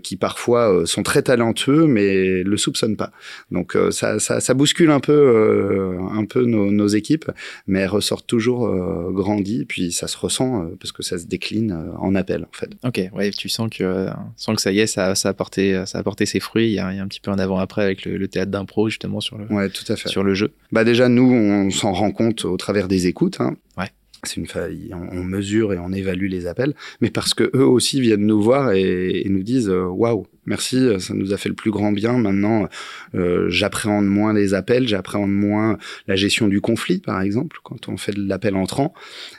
qui 0.03 0.17
parfois 0.17 0.83
sont 0.87 1.03
très 1.03 1.23
talentueux, 1.23 1.87
mais 1.87 2.43
le 2.43 2.57
soupçonnent 2.57 2.97
pas. 2.97 3.13
Donc 3.51 3.77
ça, 3.91 4.19
ça, 4.19 4.41
ça, 4.41 4.55
bouscule 4.55 4.91
un 4.91 5.01
peu 5.01 5.97
un 6.13 6.25
peu 6.25 6.45
nos, 6.45 6.71
nos, 6.71 6.87
équipes, 6.87 7.31
mais 7.67 7.81
elles 7.81 7.89
ressortent 7.89 8.27
toujours 8.27 8.69
grandies. 9.13 9.65
Puis 9.65 9.93
ça 9.93 10.09
se 10.09 10.17
ressent 10.17 10.71
parce 10.81 10.93
que 10.93 11.03
ça 11.03 11.19
se 11.19 11.27
décline 11.27 11.93
en 11.99 12.15
appel 12.15 12.45
en 12.45 12.57
fait. 12.57 12.71
Ok, 12.85 13.01
ouais, 13.17 13.31
tu 13.31 13.49
sens 13.49 13.69
que 13.71 14.07
sens 14.37 14.57
que 14.57 14.63
ça 14.63 14.73
y 14.73 14.81
est, 14.81 14.87
ça, 14.87 15.15
ça 15.15 15.31
a 15.31 15.35
porté 15.35 15.83
ça 15.87 15.99
a 15.99 16.03
porté 16.03 16.27
ses 16.27 16.41
fruits. 16.41 16.69
Il 16.69 16.75
y 16.75 16.79
a, 16.79 16.93
y 16.93 16.99
a 16.99 17.03
un 17.03 17.09
petit 17.09 17.21
peu 17.21 17.31
un 17.31 17.39
avant 17.39 17.59
après 17.59 17.83
avec 17.83 18.05
le, 18.05 18.17
le 18.17 18.29
théâtre 18.29 18.51
d'impro 18.51 18.80
justement 18.89 19.21
sur 19.21 19.39
le, 19.39 19.47
ouais, 19.47 19.69
tout 19.69 19.91
à 19.93 19.97
fait. 19.97 20.09
sur 20.09 20.25
le 20.25 20.35
jeu 20.35 20.53
Bah 20.73 20.85
déjà 20.85 21.09
nous 21.09 21.31
on 21.31 21.71
s'en 21.71 21.93
rend 21.93 22.13
compte 22.13 22.45
au 22.45 22.57
travers 22.57 22.89
des 22.89 23.07
écoutes. 23.07 23.41
Hein. 23.41 23.57
Ouais. 23.77 23.89
C'est 24.25 24.37
une 24.37 24.47
faille, 24.47 24.91
on, 24.93 25.25
mesure 25.25 25.73
et 25.73 25.79
on 25.79 25.93
évalue 25.93 26.29
les 26.29 26.47
appels, 26.47 26.75
mais 27.01 27.09
parce 27.09 27.33
que 27.33 27.51
eux 27.55 27.65
aussi 27.65 28.03
viennent 28.03 28.27
nous 28.27 28.43
voir 28.43 28.73
et, 28.73 29.25
nous 29.31 29.43
disent 29.43 29.71
euh, 29.71 29.87
waouh, 29.87 30.27
merci, 30.45 30.89
ça 30.99 31.15
nous 31.15 31.33
a 31.33 31.39
fait 31.39 31.49
le 31.49 31.55
plus 31.55 31.71
grand 31.71 31.91
bien. 31.93 32.19
Maintenant, 32.19 32.69
euh, 33.15 33.49
j'appréhende 33.49 34.05
moins 34.05 34.35
les 34.35 34.53
appels, 34.53 34.87
j'appréhende 34.87 35.33
moins 35.33 35.79
la 36.07 36.17
gestion 36.17 36.49
du 36.49 36.61
conflit, 36.61 36.99
par 36.99 37.23
exemple, 37.23 37.59
quand 37.63 37.89
on 37.89 37.97
fait 37.97 38.13
de 38.13 38.27
l'appel 38.27 38.57
entrant. 38.57 38.93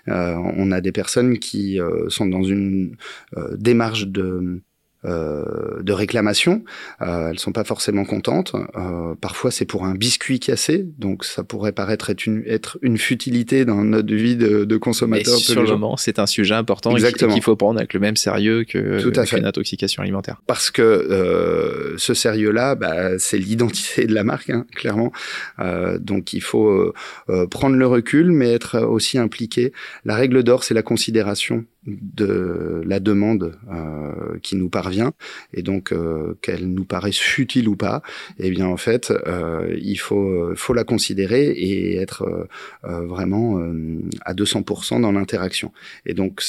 Euh, 0.07 0.35
on 0.57 0.71
a 0.71 0.81
des 0.81 0.91
personnes 0.91 1.37
qui 1.37 1.79
euh, 1.79 2.09
sont 2.09 2.25
dans 2.25 2.43
une 2.43 2.95
euh, 3.37 3.55
démarche 3.57 4.07
de 4.07 4.61
euh, 5.05 5.81
de 5.81 5.93
réclamation. 5.93 6.63
Euh, 7.01 7.29
elles 7.29 7.39
sont 7.39 7.51
pas 7.51 7.63
forcément 7.63 8.05
contentes. 8.05 8.53
Euh, 8.75 9.15
parfois, 9.19 9.51
c'est 9.51 9.65
pour 9.65 9.85
un 9.85 9.95
biscuit 9.95 10.39
cassé, 10.39 10.85
donc 10.97 11.25
ça 11.25 11.43
pourrait 11.43 11.71
paraître 11.71 12.09
être 12.09 12.25
une, 12.25 12.43
être 12.45 12.77
une 12.81 12.97
futilité 12.97 13.65
dans 13.65 13.83
notre 13.83 14.13
vie 14.13 14.35
de, 14.35 14.65
de 14.65 14.77
consommateur. 14.77 15.33
Mais 15.35 15.39
sur 15.39 15.63
le 15.63 15.69
moment, 15.69 15.97
c'est 15.97 16.19
un 16.19 16.27
sujet 16.27 16.55
important 16.55 16.93
qu'il 16.93 17.41
faut 17.41 17.55
prendre 17.55 17.79
avec 17.79 17.93
le 17.93 17.99
même 17.99 18.15
sérieux 18.15 18.63
que, 18.63 19.01
Tout 19.01 19.19
une 19.35 19.45
intoxication 19.45 20.03
alimentaire. 20.03 20.41
Parce 20.47 20.71
que 20.71 20.81
euh, 20.81 21.97
ce 21.97 22.13
sérieux-là, 22.13 22.75
bah, 22.75 23.17
c'est 23.17 23.37
l'identité 23.37 24.05
de 24.05 24.13
la 24.13 24.23
marque, 24.23 24.49
hein, 24.49 24.65
clairement. 24.75 25.11
Euh, 25.59 25.97
donc, 25.97 26.33
il 26.33 26.41
faut 26.41 26.93
euh, 27.29 27.47
prendre 27.47 27.75
le 27.75 27.87
recul, 27.87 28.31
mais 28.31 28.51
être 28.53 28.79
aussi 28.79 29.17
impliqué. 29.17 29.73
La 30.05 30.15
règle 30.15 30.43
d'or, 30.43 30.63
c'est 30.63 30.73
la 30.73 30.83
considération 30.83 31.65
de 31.85 32.83
la 32.85 32.99
demande 32.99 33.57
euh, 33.71 34.37
qui 34.43 34.55
nous 34.55 34.69
parvient. 34.69 35.13
Et 35.53 35.63
donc 35.63 35.91
euh, 35.91 36.37
qu'elle 36.41 36.67
nous 36.67 36.85
paraisse 36.85 37.17
futile 37.17 37.67
ou 37.67 37.75
pas 37.75 38.03
eh 38.39 38.51
bien 38.51 38.67
en 38.67 38.77
fait 38.77 39.11
euh, 39.11 39.75
il 39.81 39.97
faut 39.97 40.55
faut 40.55 40.73
la 40.73 40.83
considérer 40.83 41.47
et 41.47 41.97
être 41.97 42.47
euh, 42.83 43.05
vraiment 43.05 43.59
euh, 43.59 43.99
à 44.25 44.33
200% 44.33 45.01
dans 45.01 45.11
l'interaction. 45.11 45.71
Et 46.05 46.13
donc 46.13 46.41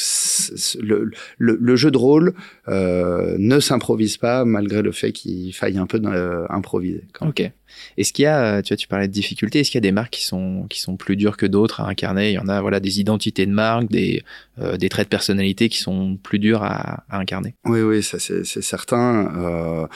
le, 0.80 1.10
le, 1.38 1.58
le, 1.60 1.76
jeu 1.76 1.90
de 1.90 1.98
rôle 1.98 2.34
euh, 2.68 3.36
ne 3.38 3.58
s'improvise 3.60 4.18
pas 4.18 4.44
malgré 4.44 4.82
le 4.82 4.92
fait 4.92 5.12
qu'il 5.12 5.54
faille 5.54 5.78
un 5.78 5.86
peu 5.86 6.00
improviser 6.50 7.04
ok. 7.20 7.50
Est-ce 7.96 8.12
qu'il 8.12 8.24
y 8.24 8.26
a, 8.26 8.62
tu 8.62 8.72
vois, 8.72 8.76
tu 8.76 8.88
parlais 8.88 9.08
de 9.08 9.12
difficultés, 9.12 9.60
est-ce 9.60 9.70
qu'il 9.70 9.78
y 9.78 9.84
a 9.84 9.88
des 9.88 9.92
marques 9.92 10.12
qui 10.12 10.24
sont, 10.24 10.66
qui 10.68 10.80
sont 10.80 10.96
plus 10.96 11.16
dures 11.16 11.36
que 11.36 11.46
d'autres 11.46 11.80
à 11.80 11.88
incarner? 11.88 12.30
Il 12.30 12.34
y 12.34 12.38
en 12.38 12.48
a, 12.48 12.60
voilà, 12.60 12.80
des 12.80 13.00
identités 13.00 13.46
de 13.46 13.52
marque, 13.52 13.88
des, 13.88 14.22
euh, 14.58 14.76
des 14.76 14.88
traits 14.88 15.06
de 15.06 15.10
personnalité 15.10 15.22
qui 15.69 15.79
sont 15.79 16.17
plus 16.23 16.38
durs 16.38 16.62
à, 16.62 17.05
incarner. 17.11 17.55
Oui, 17.64 17.83
oui, 17.83 18.02
ça 18.02 18.19
c'est 18.19 18.45
certain. 18.45 19.33
Euh, 19.37 19.87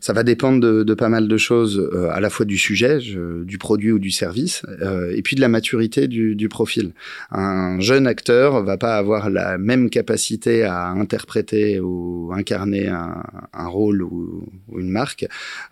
ça 0.00 0.12
va 0.12 0.22
dépendre 0.22 0.60
de, 0.60 0.82
de, 0.82 0.94
pas 0.94 1.08
mal 1.08 1.28
de 1.28 1.36
choses, 1.36 1.78
euh, 1.78 2.08
à 2.10 2.20
la 2.20 2.30
fois 2.30 2.46
du 2.46 2.58
sujet, 2.58 2.98
du 2.98 3.58
produit 3.58 3.92
ou 3.92 3.98
du 3.98 4.10
service, 4.10 4.62
euh, 4.82 5.12
et 5.14 5.22
puis 5.22 5.36
de 5.36 5.40
la 5.40 5.48
maturité 5.48 6.08
du, 6.08 6.34
du, 6.36 6.48
profil. 6.48 6.92
Un 7.30 7.80
jeune 7.80 8.06
acteur 8.06 8.62
va 8.62 8.76
pas 8.76 8.96
avoir 8.96 9.30
la 9.30 9.58
même 9.58 9.90
capacité 9.90 10.62
à 10.62 10.88
interpréter 10.88 11.80
ou 11.80 12.32
incarner 12.34 12.88
un, 12.88 13.22
un 13.52 13.66
rôle 13.66 14.02
ou, 14.02 14.48
ou, 14.68 14.80
une 14.80 14.90
marque 14.90 15.26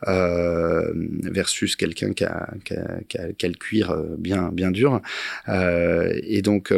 euh, 0.09 0.93
versus 1.23 1.77
quelqu'un 1.77 2.13
qui 2.13 2.25
a, 2.25 2.49
qui, 2.65 2.75
a, 2.75 3.01
qui, 3.09 3.19
a, 3.19 3.33
qui 3.33 3.47
a, 3.47 3.49
le 3.49 3.55
cuir 3.55 3.91
euh, 3.91 4.17
bien 4.19 4.51
bien 4.53 4.71
dur. 4.71 5.01
Euh, 5.49 6.13
et 6.23 6.43
donc 6.43 6.73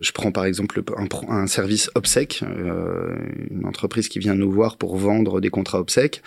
Je 0.00 0.12
prends 0.12 0.30
par 0.30 0.44
exemple 0.44 0.80
un, 1.28 1.46
service 1.48 1.90
obsèque, 1.96 2.44
euh, 2.44 3.16
une 3.50 3.66
entreprise 3.66 4.08
qui 4.08 4.20
vient 4.20 4.36
nous 4.36 4.50
voir 4.50 4.76
pour 4.76 4.96
vendre 4.96 5.40
des 5.40 5.50
contrats 5.50 5.80
obsèques. 5.80 6.22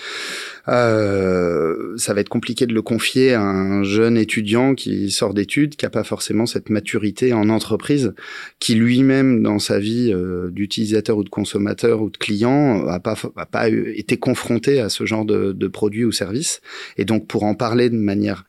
Euh, 0.68 1.96
ça 1.96 2.14
va 2.14 2.20
être 2.20 2.28
compliqué 2.28 2.66
de 2.66 2.74
le 2.74 2.82
confier 2.82 3.34
à 3.34 3.42
un 3.42 3.84
jeune 3.84 4.18
étudiant 4.18 4.76
qui 4.76 5.10
sort 5.10 5.34
d'études, 5.34 5.78
qui 5.78 5.86
n'a 5.86 5.90
pas 5.90 6.04
forcément 6.04 6.46
cette 6.46 6.70
maturité 6.70 7.32
en 7.32 7.48
entreprise, 7.48 8.14
qui 8.60 8.76
lui-même 8.76 9.42
dans 9.42 9.60
sa 9.60 9.80
vie 9.80 10.12
euh, 10.12 10.50
d'utilisateur 10.52 11.18
ou 11.18 11.24
de 11.24 11.30
consommateur 11.30 12.02
ou 12.02 12.10
de 12.10 12.18
client 12.18 12.86
a 12.88 13.00
pas 13.00 13.70
été 13.70 14.18
confronté 14.18 14.82
à 14.82 14.90
ce 14.90 15.06
genre 15.06 15.24
de, 15.24 15.54
de 15.54 15.68
produits 15.68 16.04
ou 16.04 16.12
services. 16.12 16.60
Et 16.98 17.06
donc 17.06 17.26
pour 17.26 17.44
en 17.44 17.56
parler 17.56 17.90
de 17.90 17.96
manière 17.96 18.44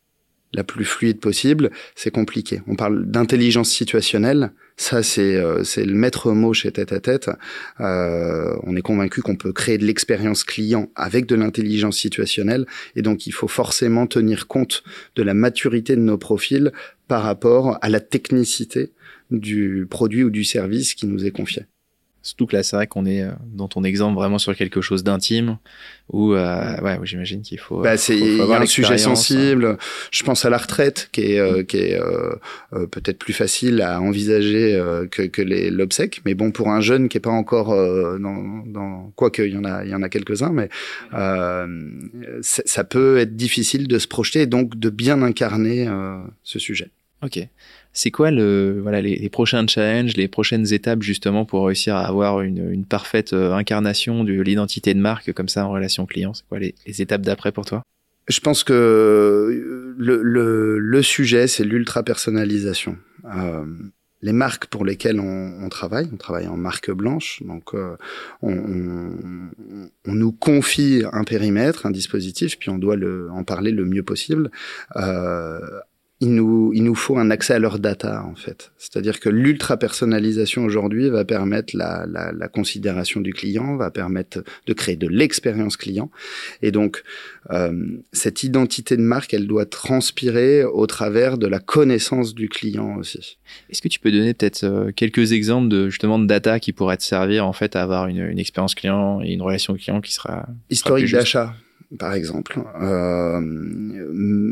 la 0.52 0.64
plus 0.64 0.84
fluide 0.84 1.20
possible, 1.20 1.70
c'est 1.94 2.10
compliqué. 2.10 2.60
On 2.66 2.76
parle 2.76 3.06
d'intelligence 3.06 3.70
situationnelle, 3.70 4.52
ça 4.76 5.02
c'est 5.02 5.36
euh, 5.36 5.62
le 5.76 5.94
maître 5.94 6.32
mot 6.32 6.52
chez 6.52 6.72
Tête 6.72 6.92
à 6.92 7.00
Tête. 7.00 7.30
Euh, 7.80 8.56
on 8.62 8.76
est 8.76 8.82
convaincu 8.82 9.22
qu'on 9.22 9.36
peut 9.36 9.52
créer 9.52 9.78
de 9.78 9.84
l'expérience 9.84 10.44
client 10.44 10.90
avec 10.94 11.26
de 11.26 11.34
l'intelligence 11.34 11.98
situationnelle, 11.98 12.66
et 12.96 13.02
donc 13.02 13.26
il 13.26 13.32
faut 13.32 13.48
forcément 13.48 14.06
tenir 14.06 14.46
compte 14.46 14.82
de 15.16 15.22
la 15.22 15.34
maturité 15.34 15.96
de 15.96 16.00
nos 16.00 16.18
profils 16.18 16.72
par 17.08 17.22
rapport 17.22 17.78
à 17.82 17.88
la 17.88 18.00
technicité 18.00 18.92
du 19.30 19.86
produit 19.88 20.24
ou 20.24 20.30
du 20.30 20.44
service 20.44 20.94
qui 20.94 21.06
nous 21.06 21.24
est 21.24 21.30
confié. 21.30 21.64
Surtout 22.22 22.46
que 22.46 22.56
là, 22.56 22.62
c'est 22.62 22.76
vrai 22.76 22.86
qu'on 22.86 23.04
est 23.04 23.22
euh, 23.22 23.32
dans 23.46 23.68
ton 23.68 23.84
exemple 23.84 24.14
vraiment 24.16 24.38
sur 24.38 24.54
quelque 24.54 24.80
chose 24.80 25.04
d'intime 25.04 25.58
où, 26.12 26.34
euh, 26.34 26.80
ouais, 26.80 26.98
j'imagine 27.04 27.42
qu'il 27.42 27.58
faut. 27.58 27.80
Bah, 27.80 27.96
c'est 27.96 28.40
un 28.40 28.66
sujet 28.66 28.98
sensible. 28.98 29.78
Je 30.10 30.22
pense 30.22 30.44
à 30.44 30.50
la 30.50 30.58
retraite 30.58 31.08
qui 31.10 31.22
est 31.22 31.38
euh, 31.38 31.62
qui 31.62 31.78
est 31.78 31.98
euh, 31.98 32.34
euh, 32.74 32.86
peut-être 32.86 33.18
plus 33.18 33.32
facile 33.32 33.80
à 33.80 34.00
envisager 34.00 34.78
que 35.10 35.22
que 35.22 35.42
les 35.42 35.70
l'obsèque, 35.70 36.20
mais 36.24 36.34
bon 36.34 36.50
pour 36.50 36.68
un 36.70 36.80
jeune 36.80 37.08
qui 37.08 37.16
est 37.16 37.20
pas 37.20 37.30
encore 37.30 37.68
dans 38.18 38.62
dans 38.66 39.12
quoi 39.16 39.30
qu'il 39.30 39.52
y 39.52 39.56
en 39.56 39.64
a 39.64 39.84
il 39.84 39.90
y 39.90 39.94
en 39.94 40.02
a 40.02 40.08
quelques 40.08 40.42
uns, 40.42 40.52
mais 40.52 40.68
ça 42.42 42.84
peut 42.84 43.18
être 43.18 43.36
difficile 43.36 43.88
de 43.88 43.98
se 43.98 44.06
projeter 44.06 44.42
et 44.42 44.46
donc 44.46 44.78
de 44.78 44.90
bien 44.90 45.22
incarner 45.22 45.88
ce 46.42 46.58
sujet. 46.58 46.90
Ok. 47.22 47.38
C'est 47.92 48.10
quoi 48.10 48.30
le, 48.30 48.80
voilà, 48.80 49.02
les, 49.02 49.28
prochains 49.28 49.66
challenges, 49.66 50.16
les 50.16 50.28
prochaines 50.28 50.72
étapes 50.72 51.02
justement 51.02 51.44
pour 51.44 51.66
réussir 51.66 51.94
à 51.94 52.06
avoir 52.06 52.40
une, 52.40 52.70
une 52.70 52.86
parfaite 52.86 53.32
euh, 53.34 53.52
incarnation 53.52 54.24
de 54.24 54.32
l'identité 54.40 54.94
de 54.94 55.00
marque 55.00 55.32
comme 55.32 55.48
ça 55.48 55.66
en 55.66 55.70
relation 55.70 56.06
client? 56.06 56.32
C'est 56.32 56.46
quoi 56.48 56.58
les, 56.58 56.74
les 56.86 57.02
étapes 57.02 57.22
d'après 57.22 57.52
pour 57.52 57.66
toi? 57.66 57.82
Je 58.28 58.40
pense 58.40 58.64
que 58.64 59.94
le, 59.98 60.22
le, 60.22 60.78
le 60.78 61.02
sujet, 61.02 61.46
c'est 61.46 61.64
l'ultra 61.64 62.02
personnalisation. 62.02 62.96
Euh, 63.24 63.64
les 64.22 64.32
marques 64.32 64.66
pour 64.66 64.84
lesquelles 64.84 65.20
on, 65.20 65.64
on, 65.64 65.68
travaille, 65.68 66.08
on 66.12 66.16
travaille 66.16 66.46
en 66.46 66.56
marque 66.56 66.90
blanche, 66.92 67.42
donc 67.44 67.74
euh, 67.74 67.96
on, 68.40 68.52
on, 68.52 69.50
on, 70.06 70.14
nous 70.14 70.32
confie 70.32 71.02
un 71.12 71.24
périmètre, 71.24 71.86
un 71.86 71.90
dispositif, 71.90 72.58
puis 72.58 72.70
on 72.70 72.78
doit 72.78 72.96
le, 72.96 73.28
en 73.32 73.42
parler 73.42 73.72
le 73.72 73.84
mieux 73.84 74.04
possible. 74.04 74.50
Euh, 74.96 75.58
il 76.22 76.36
nous, 76.36 76.70
il 76.72 76.84
nous 76.84 76.94
faut 76.94 77.18
un 77.18 77.32
accès 77.32 77.54
à 77.54 77.58
leurs 77.58 77.80
data, 77.80 78.24
en 78.24 78.36
fait. 78.36 78.70
C'est-à-dire 78.78 79.18
que 79.18 79.28
l'ultra 79.28 79.76
personnalisation 79.76 80.64
aujourd'hui 80.64 81.08
va 81.08 81.24
permettre 81.24 81.76
la, 81.76 82.06
la, 82.08 82.30
la, 82.30 82.46
considération 82.46 83.20
du 83.20 83.32
client, 83.32 83.76
va 83.76 83.90
permettre 83.90 84.44
de 84.68 84.72
créer 84.72 84.94
de 84.94 85.08
l'expérience 85.08 85.76
client. 85.76 86.12
Et 86.62 86.70
donc, 86.70 87.02
euh, 87.50 87.72
cette 88.12 88.44
identité 88.44 88.96
de 88.96 89.02
marque, 89.02 89.34
elle 89.34 89.48
doit 89.48 89.66
transpirer 89.66 90.62
au 90.62 90.86
travers 90.86 91.38
de 91.38 91.48
la 91.48 91.58
connaissance 91.58 92.36
du 92.36 92.48
client 92.48 92.98
aussi. 92.98 93.38
Est-ce 93.68 93.82
que 93.82 93.88
tu 93.88 93.98
peux 93.98 94.12
donner 94.12 94.32
peut-être 94.32 94.62
euh, 94.62 94.92
quelques 94.94 95.32
exemples 95.32 95.66
de 95.70 95.88
justement 95.88 96.20
de 96.20 96.26
data 96.26 96.60
qui 96.60 96.72
pourraient 96.72 96.98
te 96.98 97.02
servir 97.02 97.48
en 97.48 97.52
fait 97.52 97.74
à 97.74 97.82
avoir 97.82 98.06
une, 98.06 98.28
une 98.28 98.38
expérience 98.38 98.76
client 98.76 99.20
et 99.24 99.32
une 99.32 99.42
relation 99.42 99.74
client 99.74 100.00
qui 100.00 100.12
sera 100.12 100.46
historique 100.70 101.10
d'achat 101.10 101.56
par 101.98 102.14
exemple, 102.14 102.60
euh, 102.80 103.40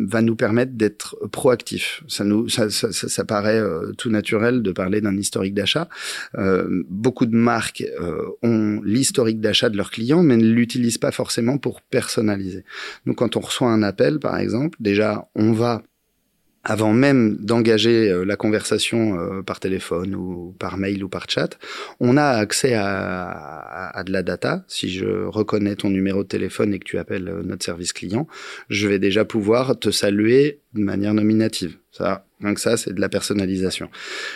va 0.07 0.23
nous 0.23 0.37
permettre 0.37 0.73
d'être 0.73 1.17
proactifs. 1.33 2.03
Ça 2.09 2.25
nous, 2.25 2.49
ça, 2.49 2.71
ça, 2.71 2.93
ça 2.93 3.25
paraît 3.25 3.61
euh, 3.61 3.93
tout 3.97 4.11
naturel 4.11 4.63
de 4.63 4.73
parler 4.73 5.01
d'un 5.01 5.17
historique 5.17 5.55
d'achat. 5.55 5.89
Euh, 6.37 6.85
beaucoup 6.89 7.27
de 7.27 7.35
marques 7.35 7.85
euh, 8.01 8.27
ont 8.43 8.81
l'historique 8.85 9.41
d'achat 9.41 9.69
de 9.71 9.77
leurs 9.77 9.91
clients, 9.91 10.23
mais 10.23 10.37
ne 10.37 10.51
l'utilisent 10.51 10.99
pas 10.99 11.13
forcément 11.13 11.59
pour 11.59 11.83
personnaliser. 11.83 12.65
Donc, 13.07 13.17
quand 13.17 13.37
on 13.37 13.41
reçoit 13.41 13.71
un 13.71 13.83
appel, 13.83 14.19
par 14.19 14.39
exemple, 14.39 14.77
déjà, 14.81 15.29
on 15.35 15.53
va 15.53 15.83
avant 16.63 16.93
même 16.93 17.37
d'engager 17.39 18.11
euh, 18.11 18.25
la 18.25 18.37
conversation 18.37 19.19
euh, 19.19 19.43
par 19.43 19.61
téléphone 19.61 20.15
ou 20.15 20.55
par 20.59 20.77
mail 20.77 21.03
ou 21.03 21.09
par 21.09 21.29
chat, 21.29 21.59
on 22.01 22.17
a 22.17 22.25
accès 22.25 22.75
à, 22.75 24.03
de 24.05 24.13
la 24.13 24.23
data. 24.23 24.65
Si 24.69 24.91
je 24.91 25.25
reconnais 25.25 25.77
ton 25.77 25.89
numéro 25.89 26.23
de 26.23 26.29
téléphone 26.29 26.75
et 26.75 26.79
que 26.79 26.85
tu 26.85 26.99
appelles 26.99 27.29
euh, 27.29 27.43
notre 27.43 27.65
service 27.65 27.93
client, 27.93 28.27
je 28.69 28.89
vais 28.89 28.99
déjà 28.99 29.25
pouvoir 29.25 29.79
te 29.79 29.91
saluer 29.91 30.61
de 30.75 30.83
manière 30.83 31.15
nominative. 31.15 31.77
Ça, 31.93 32.27
donc 32.41 32.59
ça, 32.59 32.77
c'est 32.77 32.93
de 32.93 33.01
la 33.01 33.09
personnalisation. 33.09 33.89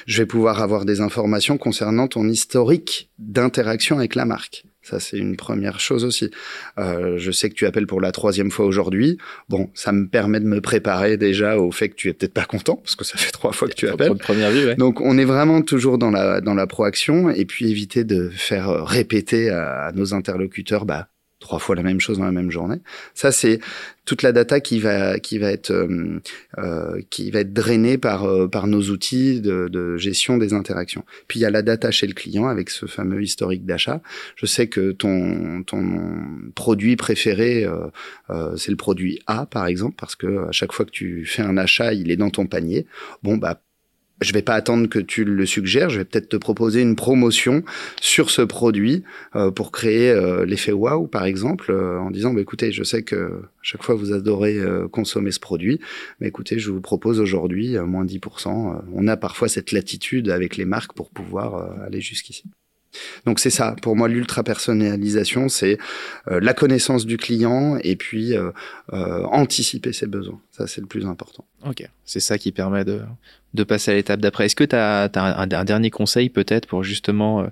Je 0.06 0.22
vais 0.22 0.26
pouvoir 0.26 0.62
avoir 0.62 0.84
des 0.84 1.00
informations 1.00 1.58
concernant 1.58 2.08
ton 2.08 2.26
historique 2.28 3.10
d'interaction 3.18 3.98
avec 3.98 4.14
la 4.14 4.24
marque. 4.24 4.64
Ça, 4.84 5.00
c'est 5.00 5.16
une 5.16 5.36
première 5.36 5.80
chose 5.80 6.04
aussi. 6.04 6.30
Euh, 6.78 7.16
je 7.16 7.30
sais 7.30 7.48
que 7.48 7.54
tu 7.54 7.64
appelles 7.66 7.86
pour 7.86 8.00
la 8.00 8.12
troisième 8.12 8.50
fois 8.50 8.66
aujourd'hui. 8.66 9.18
Bon, 9.48 9.70
ça 9.74 9.92
me 9.92 10.06
permet 10.06 10.40
de 10.40 10.44
me 10.44 10.60
préparer 10.60 11.16
déjà 11.16 11.58
au 11.58 11.72
fait 11.72 11.88
que 11.88 11.94
tu 11.94 12.08
es 12.10 12.12
peut-être 12.12 12.34
pas 12.34 12.44
content, 12.44 12.76
parce 12.76 12.94
que 12.94 13.04
ça 13.04 13.16
fait 13.16 13.32
trois 13.32 13.52
fois 13.52 13.68
que 13.68 13.74
tu 13.74 13.88
appelles. 13.88 14.14
Première 14.16 14.50
vue, 14.50 14.66
ouais. 14.66 14.74
Donc, 14.76 15.00
on 15.00 15.16
est 15.16 15.24
vraiment 15.24 15.62
toujours 15.62 15.96
dans 15.96 16.10
la 16.10 16.40
dans 16.42 16.54
la 16.54 16.66
proaction 16.66 17.30
et 17.30 17.46
puis 17.46 17.70
éviter 17.70 18.04
de 18.04 18.28
faire 18.28 18.84
répéter 18.84 19.48
à, 19.48 19.86
à 19.86 19.92
nos 19.92 20.12
interlocuteurs, 20.12 20.84
bah 20.84 21.08
trois 21.44 21.58
fois 21.58 21.76
la 21.76 21.82
même 21.82 22.00
chose 22.00 22.18
dans 22.18 22.24
la 22.24 22.32
même 22.32 22.50
journée. 22.50 22.78
Ça, 23.12 23.30
c'est 23.30 23.60
toute 24.06 24.22
la 24.22 24.32
data 24.32 24.60
qui 24.60 24.80
va 24.80 25.18
qui 25.18 25.38
va 25.38 25.50
être 25.50 25.70
euh, 25.70 26.20
euh, 26.58 27.00
qui 27.10 27.30
va 27.30 27.40
être 27.40 27.52
drainée 27.52 27.98
par 27.98 28.24
euh, 28.24 28.48
par 28.48 28.66
nos 28.66 28.82
outils 28.90 29.40
de, 29.40 29.68
de, 29.68 29.96
gestion 29.98 30.38
des 30.38 30.54
interactions. 30.54 31.04
Puis 31.28 31.40
il 31.40 31.42
y 31.42 31.46
a 31.46 31.50
la 31.50 31.62
data 31.62 31.90
chez 31.90 32.06
le 32.06 32.14
client 32.14 32.48
avec 32.48 32.70
ce 32.70 32.86
fameux 32.86 33.22
historique 33.22 33.64
d'achat. 33.64 34.00
Je 34.36 34.46
sais 34.46 34.68
que 34.68 34.92
ton 34.92 35.62
ton 35.62 35.82
produit 36.54 36.96
préféré 36.96 37.64
euh, 37.64 37.86
euh, 38.30 38.56
c'est 38.56 38.70
le 38.70 38.76
produit 38.76 39.20
A 39.26 39.46
par 39.46 39.66
exemple 39.66 39.96
parce 39.98 40.16
que 40.16 40.48
à 40.48 40.52
chaque 40.52 40.72
fois 40.72 40.86
que 40.86 40.90
tu 40.90 41.26
fais 41.26 41.42
un 41.42 41.56
achat, 41.56 41.92
il 41.92 42.10
est 42.10 42.16
dans 42.16 42.30
ton 42.30 42.46
panier. 42.46 42.86
Bon 43.22 43.36
bah 43.36 43.60
je 44.24 44.32
vais 44.32 44.42
pas 44.42 44.54
attendre 44.54 44.88
que 44.88 44.98
tu 44.98 45.24
le 45.24 45.46
suggères, 45.46 45.90
je 45.90 45.98
vais 45.98 46.04
peut-être 46.04 46.28
te 46.28 46.36
proposer 46.36 46.80
une 46.80 46.96
promotion 46.96 47.62
sur 48.00 48.30
ce 48.30 48.42
produit 48.42 49.04
euh, 49.36 49.50
pour 49.50 49.70
créer 49.70 50.10
euh, 50.10 50.44
l'effet 50.44 50.72
wow 50.72 51.06
par 51.06 51.24
exemple 51.24 51.70
euh, 51.70 51.98
en 51.98 52.10
disant 52.10 52.32
bah, 52.32 52.40
écoutez, 52.40 52.72
je 52.72 52.82
sais 52.82 53.02
que 53.02 53.42
chaque 53.62 53.82
fois 53.82 53.94
vous 53.94 54.12
adorez 54.12 54.58
euh, 54.58 54.88
consommer 54.88 55.30
ce 55.30 55.40
produit, 55.40 55.80
mais 56.20 56.28
écoutez, 56.28 56.58
je 56.58 56.70
vous 56.70 56.80
propose 56.80 57.20
aujourd'hui 57.20 57.76
euh, 57.76 57.84
moins 57.84 58.04
10%. 58.04 58.82
on 58.92 59.08
a 59.08 59.16
parfois 59.16 59.48
cette 59.48 59.72
latitude 59.72 60.30
avec 60.30 60.56
les 60.56 60.64
marques 60.64 60.94
pour 60.94 61.10
pouvoir 61.10 61.80
aller 61.86 62.00
jusqu'ici. 62.00 62.44
Donc 63.26 63.40
c'est 63.40 63.50
ça, 63.50 63.74
pour 63.82 63.96
moi 63.96 64.08
l'ultra 64.08 64.42
personnalisation, 64.42 65.48
c'est 65.48 65.78
euh, 66.28 66.40
la 66.40 66.54
connaissance 66.54 67.06
du 67.06 67.16
client 67.16 67.78
et 67.82 67.96
puis 67.96 68.36
euh, 68.36 68.50
euh, 68.92 69.24
anticiper 69.24 69.92
ses 69.92 70.06
besoins. 70.06 70.40
Ça 70.52 70.66
c'est 70.66 70.80
le 70.80 70.86
plus 70.86 71.06
important. 71.06 71.44
Ok, 71.66 71.88
c'est 72.04 72.20
ça 72.20 72.38
qui 72.38 72.52
permet 72.52 72.84
de, 72.84 73.00
de 73.54 73.64
passer 73.64 73.90
à 73.90 73.94
l'étape 73.94 74.20
d'après. 74.20 74.46
Est-ce 74.46 74.56
que 74.56 74.64
tu 74.64 74.76
as, 74.76 75.04
as, 75.04 75.20
un, 75.20 75.50
un, 75.50 75.64
dernier 75.64 75.90
conseil 75.90 76.28
peut-être 76.28 76.66
pour 76.66 76.84
justement 76.84 77.46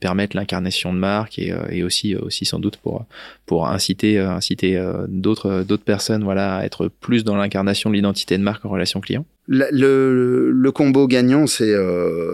permettre 0.00 0.36
l'incarnation 0.36 0.92
de 0.92 0.98
marque 0.98 1.38
et, 1.38 1.54
et, 1.70 1.84
aussi 1.84 2.16
aussi 2.16 2.44
sans 2.44 2.58
doute 2.58 2.76
pour 2.76 3.06
pour 3.46 3.68
inciter 3.68 4.18
inciter 4.18 4.84
d'autres 5.06 5.62
d'autres 5.62 5.84
personnes 5.84 6.24
voilà 6.24 6.56
à 6.56 6.64
être 6.64 6.88
plus 6.88 7.22
dans 7.22 7.36
l'incarnation 7.36 7.88
de 7.88 7.94
l'identité 7.94 8.36
de 8.36 8.42
marque 8.42 8.64
en 8.64 8.68
relation 8.68 9.00
client? 9.00 9.24
Le, 9.46 10.70
combo 10.74 11.06
gagnant 11.06 11.46
c'est 11.46 11.72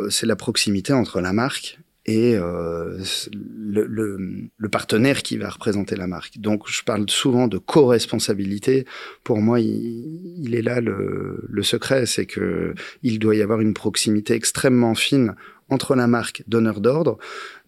c'est 0.09 0.27
la 0.27 0.37
proximité 0.37 0.95
entre 0.95 1.21
la 1.21 1.35
marque 1.35 1.79
et 2.05 2.35
euh, 2.35 2.99
le, 3.33 3.87
le, 3.87 4.49
le, 4.57 4.69
partenaire 4.69 5.23
qui 5.23 5.37
va 5.37 5.49
représenter 5.49 5.95
la 5.95 6.09
marque. 6.09 6.39
Donc, 6.39 6.65
je 6.67 6.83
parle 6.83 7.09
souvent 7.09 7.47
de 7.47 7.59
co-responsabilité. 7.59 8.87
Pour 9.23 9.39
moi, 9.39 9.61
il, 9.61 10.55
est 10.55 10.63
là 10.63 10.81
le, 10.81 11.45
le 11.49 11.63
secret, 11.63 12.07
c'est 12.07 12.27
que 12.27 12.75
il 13.03 13.21
doit 13.21 13.37
y 13.37 13.43
avoir 13.43 13.61
une 13.61 13.75
proximité 13.75 14.35
extrêmement 14.35 14.95
fine 14.97 15.37
entre 15.73 15.95
la 15.95 16.07
marque 16.07 16.45
donneur 16.47 16.81
d'ordre, 16.81 17.19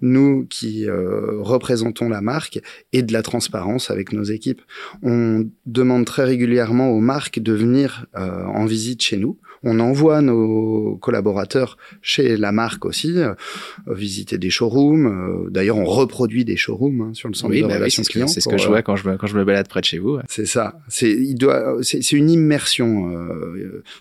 nous 0.01 0.47
qui 0.49 0.89
euh, 0.89 1.41
représentons 1.41 2.09
la 2.09 2.21
marque, 2.21 2.61
et 2.93 3.03
de 3.03 3.13
la 3.13 3.23
transparence 3.23 3.91
avec 3.91 4.13
nos 4.13 4.23
équipes. 4.23 4.63
On 5.03 5.47
demande 5.67 6.05
très 6.05 6.25
régulièrement 6.25 6.91
aux 6.91 7.01
marques 7.01 7.39
de 7.39 7.53
venir 7.53 8.07
euh, 8.17 8.45
en 8.45 8.67
visite 8.67 9.03
chez 9.03 9.17
nous. 9.17 9.39
On 9.67 9.81
envoie 9.81 10.21
nos 10.21 10.99
collaborateurs 10.99 11.79
chez 12.03 12.37
la 12.37 12.53
marque 12.53 12.85
aussi, 12.85 13.15
euh, 13.17 13.35
visiter 13.87 14.37
des 14.37 14.51
showrooms. 14.51 15.07
Euh, 15.07 15.51
d'ailleurs, 15.51 15.79
on 15.79 15.87
reproduit 15.87 16.45
des 16.45 16.57
showrooms 16.57 17.01
hein, 17.01 17.15
sur 17.15 17.29
le 17.29 17.35
centre 17.35 17.55
oui, 17.55 17.63
de 17.63 17.67
bah 17.67 17.77
relations 17.77 18.03
oui, 18.03 18.13
clients. 18.13 18.27
C'est 18.27 18.41
ce 18.41 18.49
que 18.49 18.59
je 18.59 18.69
vois 18.69 18.83
quand 18.83 18.97
je, 18.97 19.09
quand 19.17 19.27
je 19.27 19.37
me 19.37 19.45
balade 19.45 19.67
près 19.67 19.81
de 19.81 19.87
chez 19.87 19.99
vous. 19.99 20.19
C'est 20.29 20.47
ça. 20.47 20.79
C'est 20.89 22.13
une 22.13 22.31
immersion 22.31 23.11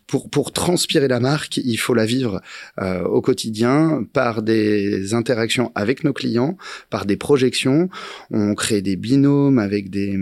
pour 0.05 0.29
pour 0.29 0.51
transpirer 0.51 1.07
la 1.07 1.21
marque. 1.21 1.57
Il 1.57 1.77
faut 1.77 1.93
la 1.93 2.05
vivre 2.05 2.41
au 3.05 3.21
quotidien 3.21 3.92
par 4.01 4.41
des 4.41 5.13
interactions 5.13 5.71
avec 5.75 6.03
nos 6.03 6.13
clients, 6.13 6.57
par 6.89 7.05
des 7.05 7.17
projections. 7.17 7.89
On 8.31 8.55
crée 8.55 8.81
des 8.81 8.95
binômes 8.95 9.59
avec 9.59 9.89
des 9.89 10.17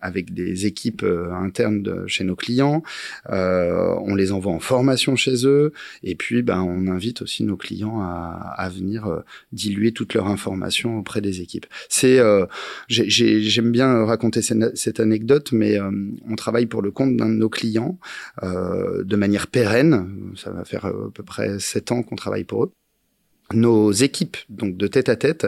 avec 0.00 0.34
des 0.34 0.66
équipes 0.66 1.02
euh, 1.02 1.32
internes 1.32 1.82
de, 1.82 2.06
chez 2.06 2.24
nos 2.24 2.36
clients. 2.36 2.82
Euh, 3.30 3.94
on 4.02 4.14
les 4.14 4.32
envoie 4.32 4.52
en 4.52 4.60
formation 4.60 5.16
chez 5.16 5.46
eux 5.46 5.72
et 6.02 6.14
puis 6.14 6.42
ben 6.42 6.62
on 6.62 6.86
invite 6.88 7.22
aussi 7.22 7.44
nos 7.44 7.56
clients 7.56 8.00
à, 8.00 8.54
à 8.56 8.68
venir 8.68 9.06
euh, 9.06 9.20
diluer 9.52 9.92
toutes 9.92 10.14
leurs 10.14 10.26
informations 10.26 10.98
auprès 10.98 11.20
des 11.20 11.40
équipes. 11.40 11.66
C'est 11.88 12.18
euh, 12.18 12.46
j'aime 12.88 13.70
bien 13.70 14.04
raconter 14.04 14.42
cette, 14.42 14.76
cette 14.76 15.00
anecdote, 15.00 15.52
mais 15.52 15.78
euh, 15.78 15.90
on 16.28 16.36
travaille 16.36 16.66
pour 16.66 16.82
le 16.82 16.90
compte 16.90 17.16
d'un 17.16 17.28
de 17.28 17.34
nos 17.34 17.48
clients 17.48 17.98
de 18.42 19.16
manière 19.16 19.46
pérenne. 19.46 20.32
Ça 20.36 20.50
va 20.50 20.64
faire 20.64 20.86
à 20.86 20.92
peu 21.12 21.22
près 21.22 21.58
sept 21.58 21.92
ans 21.92 22.02
qu'on 22.02 22.16
travaille 22.16 22.44
pour 22.44 22.64
eux 22.64 22.72
nos 23.52 23.92
équipes 23.92 24.36
donc 24.48 24.76
de 24.76 24.86
tête 24.86 25.08
à 25.08 25.16
tête 25.16 25.46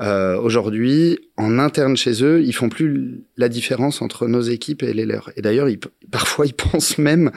euh, 0.00 0.38
aujourd'hui 0.38 1.18
en 1.36 1.58
interne 1.58 1.96
chez 1.96 2.24
eux 2.24 2.42
ils 2.42 2.54
font 2.54 2.68
plus 2.68 3.24
la 3.36 3.48
différence 3.48 4.00
entre 4.02 4.28
nos 4.28 4.40
équipes 4.40 4.82
et 4.82 4.92
les 4.92 5.04
leurs. 5.04 5.30
Et 5.36 5.42
d'ailleurs 5.42 5.68
parfois 6.10 6.46
ils 6.46 6.54
pensent 6.54 6.98
même 6.98 7.30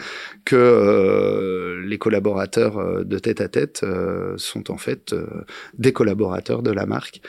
que 0.46 0.56
euh, 0.56 1.84
les 1.86 1.98
collaborateurs 1.98 2.78
euh, 2.78 3.04
de 3.04 3.20
tête 3.20 3.42
à 3.42 3.48
tête 3.48 3.82
euh, 3.84 4.36
sont 4.38 4.72
en 4.72 4.78
fait 4.78 5.14
euh, 5.14 5.26
des 5.78 5.94
collaborateurs 5.94 6.62
de 6.62 6.72
la 6.72 6.86
marque 6.86 7.22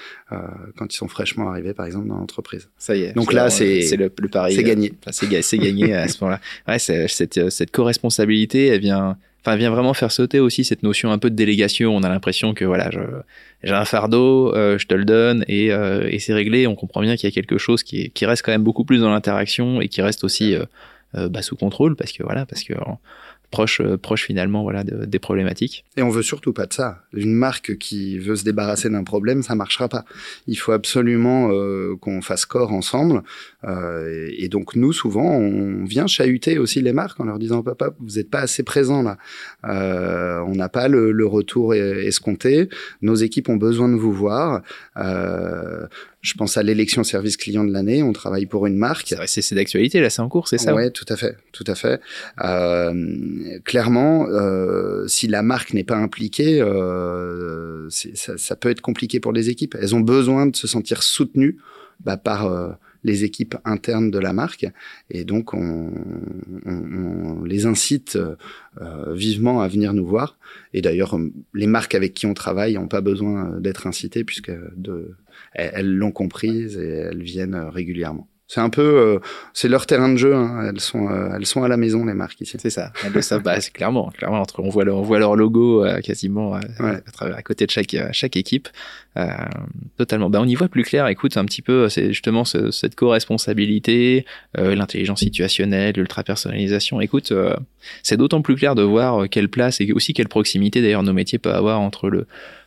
quand 0.76 0.92
ils 0.92 0.96
sont 0.96 1.08
fraîchement 1.08 1.48
arrivés 1.48 1.72
par 1.72 1.86
exemple 1.86 2.08
dans 2.08 2.18
l'entreprise. 2.18 2.68
Ça 2.76 2.94
y 2.94 3.04
est. 3.04 3.12
Donc 3.14 3.32
là 3.32 3.48
c'est 3.48 3.80
c'est 3.80 3.96
le, 3.96 4.12
le 4.20 4.28
pari 4.28 4.54
c'est 4.54 4.62
gagné. 4.62 4.92
c'est 5.10 5.58
gagné 5.58 5.94
à 5.94 6.06
ce 6.06 6.22
moment-là. 6.22 6.40
Ouais 6.68 6.78
cette 6.78 7.48
cette 7.50 7.70
co-responsabilité 7.70 8.66
elle 8.66 8.80
vient 8.80 9.16
enfin 9.48 9.56
vient 9.56 9.70
vraiment 9.70 9.94
faire 9.94 10.12
sauter 10.12 10.40
aussi 10.40 10.64
cette 10.64 10.82
notion 10.82 11.10
un 11.10 11.18
peu 11.18 11.30
de 11.30 11.34
délégation. 11.34 11.96
On 11.96 12.02
a 12.02 12.08
l'impression 12.08 12.52
que 12.52 12.64
voilà, 12.64 12.90
j'ai 13.62 13.72
un 13.72 13.84
fardeau, 13.84 14.54
euh, 14.54 14.78
je 14.78 14.86
te 14.86 14.94
le 14.94 15.04
donne 15.04 15.44
et, 15.48 15.72
euh, 15.72 16.06
et 16.10 16.18
c'est 16.18 16.34
réglé. 16.34 16.66
On 16.66 16.74
comprend 16.74 17.00
bien 17.00 17.16
qu'il 17.16 17.28
y 17.28 17.32
a 17.32 17.34
quelque 17.34 17.56
chose 17.56 17.82
qui, 17.82 18.10
qui 18.10 18.26
reste 18.26 18.42
quand 18.44 18.52
même 18.52 18.62
beaucoup 18.62 18.84
plus 18.84 19.00
dans 19.00 19.10
l'interaction 19.10 19.80
et 19.80 19.88
qui 19.88 20.02
reste 20.02 20.22
aussi 20.22 20.54
euh, 20.54 21.28
bah, 21.28 21.40
sous 21.40 21.56
contrôle 21.56 21.96
parce 21.96 22.12
que 22.12 22.22
voilà, 22.22 22.44
parce 22.44 22.62
que 22.62 22.74
proche, 23.50 23.80
euh, 23.80 23.96
proche 23.96 24.24
finalement 24.24 24.62
voilà, 24.62 24.84
de, 24.84 25.04
des 25.04 25.18
problématiques. 25.18 25.84
Et 25.96 26.02
on 26.02 26.10
veut 26.10 26.22
surtout 26.22 26.52
pas 26.52 26.66
de 26.66 26.72
ça. 26.72 27.02
Une 27.12 27.34
marque 27.34 27.76
qui 27.78 28.18
veut 28.18 28.36
se 28.36 28.44
débarrasser 28.44 28.90
d'un 28.90 29.04
problème, 29.04 29.42
ça 29.42 29.54
marchera 29.54 29.88
pas. 29.88 30.04
Il 30.46 30.56
faut 30.56 30.72
absolument 30.72 31.50
euh, 31.50 31.96
qu'on 32.00 32.20
fasse 32.20 32.46
corps 32.46 32.72
ensemble. 32.72 33.22
Euh, 33.64 34.28
et, 34.36 34.48
donc 34.48 34.76
nous, 34.76 34.92
souvent, 34.92 35.30
on 35.30 35.84
vient 35.84 36.06
chahuter 36.06 36.58
aussi 36.58 36.80
les 36.80 36.92
marques 36.92 37.20
en 37.20 37.24
leur 37.24 37.38
disant 37.38 37.62
papa, 37.62 37.90
vous 37.98 38.16
n'êtes 38.16 38.30
pas 38.30 38.40
assez 38.40 38.62
présent 38.62 39.02
là. 39.02 39.18
Euh, 39.64 40.40
on 40.46 40.54
n'a 40.54 40.68
pas 40.68 40.88
le, 40.88 41.12
le, 41.12 41.26
retour 41.26 41.74
escompté. 41.74 42.68
Nos 43.02 43.14
équipes 43.14 43.48
ont 43.48 43.56
besoin 43.56 43.88
de 43.88 43.96
vous 43.96 44.12
voir. 44.12 44.62
Euh, 44.96 45.86
je 46.20 46.34
pense 46.34 46.56
à 46.56 46.62
l'élection 46.62 47.04
service 47.04 47.36
client 47.36 47.64
de 47.64 47.72
l'année. 47.72 48.02
On 48.02 48.12
travaille 48.12 48.46
pour 48.46 48.66
une 48.66 48.76
marque. 48.76 49.14
C'est 49.26 49.54
d'actualité 49.54 50.00
là, 50.00 50.10
c'est 50.10 50.20
en 50.20 50.28
cours, 50.28 50.48
c'est 50.48 50.58
ça? 50.58 50.74
Oui, 50.74 50.90
tout 50.92 51.06
à 51.08 51.16
fait, 51.16 51.36
tout 51.52 51.64
à 51.66 51.74
fait. 51.74 52.00
Euh, 52.44 52.92
clairement, 53.64 54.26
euh, 54.28 55.06
si 55.06 55.28
la 55.28 55.42
marque 55.42 55.72
n'est 55.74 55.84
pas 55.84 55.96
impliquée, 55.96 56.60
euh, 56.60 57.88
ça, 57.90 58.38
ça, 58.38 58.56
peut 58.56 58.70
être 58.70 58.80
compliqué 58.80 59.20
pour 59.20 59.32
les 59.32 59.50
équipes. 59.50 59.76
Elles 59.80 59.94
ont 59.94 60.00
besoin 60.00 60.46
de 60.46 60.56
se 60.56 60.66
sentir 60.66 61.02
soutenues 61.02 61.58
bah, 62.00 62.16
par 62.16 62.46
euh, 62.46 62.70
les 63.04 63.24
équipes 63.24 63.56
internes 63.64 64.10
de 64.10 64.18
la 64.18 64.32
marque, 64.32 64.66
et 65.10 65.24
donc 65.24 65.54
on, 65.54 65.90
on, 66.66 66.72
on 66.72 67.44
les 67.44 67.66
incite 67.66 68.18
euh, 68.80 69.14
vivement 69.14 69.60
à 69.60 69.68
venir 69.68 69.94
nous 69.94 70.06
voir. 70.06 70.38
Et 70.74 70.82
d'ailleurs, 70.82 71.16
les 71.54 71.66
marques 71.66 71.94
avec 71.94 72.14
qui 72.14 72.26
on 72.26 72.34
travaille 72.34 72.74
n'ont 72.74 72.88
pas 72.88 73.00
besoin 73.00 73.58
d'être 73.60 73.86
incitées 73.86 74.24
puisque 74.24 74.52
de 74.76 75.16
elles 75.54 75.94
l'ont 75.94 76.10
comprise 76.10 76.76
et 76.76 76.88
elles 76.88 77.22
viennent 77.22 77.54
régulièrement. 77.54 78.27
C'est 78.50 78.60
un 78.60 78.70
peu, 78.70 78.80
euh, 78.80 79.18
c'est 79.52 79.68
leur 79.68 79.84
terrain 79.84 80.08
de 80.08 80.16
jeu. 80.16 80.34
Hein. 80.34 80.70
Elles 80.70 80.80
sont, 80.80 81.10
euh, 81.10 81.36
elles 81.36 81.44
sont 81.44 81.64
à 81.64 81.68
la 81.68 81.76
maison 81.76 82.06
les 82.06 82.14
marques 82.14 82.40
ici. 82.40 82.56
C'est 82.58 82.70
ça. 82.70 82.92
Elles 83.04 83.12
le 83.12 83.20
savent. 83.20 83.42
Bah, 83.42 83.60
c'est 83.60 83.74
clairement, 83.74 84.10
clairement. 84.16 84.40
Entre, 84.40 84.60
on 84.60 84.70
voit, 84.70 84.84
leur, 84.84 84.96
on 84.96 85.02
voit 85.02 85.18
leur 85.18 85.36
logo 85.36 85.84
euh, 85.84 86.00
quasiment 86.00 86.54
à, 86.54 86.60
à, 86.78 87.24
à, 87.26 87.42
côté 87.42 87.66
de 87.66 87.70
chaque, 87.70 87.94
chaque 88.12 88.36
équipe. 88.36 88.68
totalement. 89.98 90.30
Bah, 90.30 90.38
on 90.40 90.46
y 90.46 90.54
voit 90.54 90.68
plus 90.68 90.82
clair. 90.82 91.06
Écoute, 91.08 91.36
un 91.36 91.44
petit 91.44 91.60
peu, 91.60 91.90
c'est 91.90 92.08
justement 92.08 92.46
ce, 92.46 92.70
cette 92.70 92.94
co-responsabilité, 92.94 94.24
l'intelligence 94.54 95.20
situationnelle, 95.20 95.96
l'ultra 95.96 96.22
personnalisation. 96.22 97.02
Écoute, 97.02 97.34
c'est 98.02 98.16
d'autant 98.16 98.40
plus 98.40 98.56
clair 98.56 98.74
de 98.74 98.82
voir 98.82 99.28
quelle 99.28 99.50
place 99.50 99.82
et 99.82 99.92
aussi 99.92 100.14
quelle 100.14 100.28
proximité 100.28 100.80
d'ailleurs 100.80 101.02
nos 101.02 101.12
métiers 101.12 101.38
peuvent 101.38 101.54
avoir 101.54 101.80
entre 101.80 102.08
le 102.08 102.26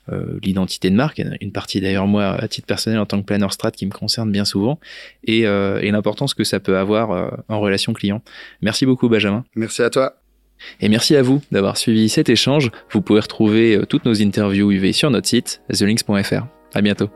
euh, 0.09 0.39
l'identité 0.43 0.89
de 0.89 0.95
marque, 0.95 1.21
une 1.41 1.51
partie 1.51 1.79
d'ailleurs 1.79 2.07
moi 2.07 2.25
à 2.25 2.47
titre 2.47 2.67
personnel 2.67 2.99
en 2.99 3.05
tant 3.05 3.19
que 3.19 3.25
planner 3.25 3.47
strat 3.51 3.71
qui 3.71 3.85
me 3.85 3.91
concerne 3.91 4.31
bien 4.31 4.45
souvent, 4.45 4.79
et, 5.25 5.45
euh, 5.45 5.79
et 5.81 5.91
l'importance 5.91 6.33
que 6.33 6.43
ça 6.43 6.59
peut 6.59 6.77
avoir 6.77 7.11
euh, 7.11 7.29
en 7.49 7.59
relation 7.59 7.93
client. 7.93 8.21
Merci 8.61 8.85
beaucoup 8.85 9.09
Benjamin. 9.09 9.43
Merci 9.55 9.83
à 9.83 9.89
toi. 9.89 10.15
Et 10.79 10.89
merci 10.89 11.15
à 11.15 11.23
vous 11.23 11.41
d'avoir 11.51 11.77
suivi 11.77 12.07
cet 12.07 12.29
échange. 12.29 12.69
Vous 12.91 13.01
pouvez 13.01 13.19
retrouver 13.19 13.81
toutes 13.89 14.05
nos 14.05 14.21
interviews 14.21 14.71
UV 14.71 14.93
sur 14.93 15.09
notre 15.09 15.27
site 15.27 15.61
thelinks.fr. 15.71 16.45
À 16.73 16.81
bientôt. 16.81 17.09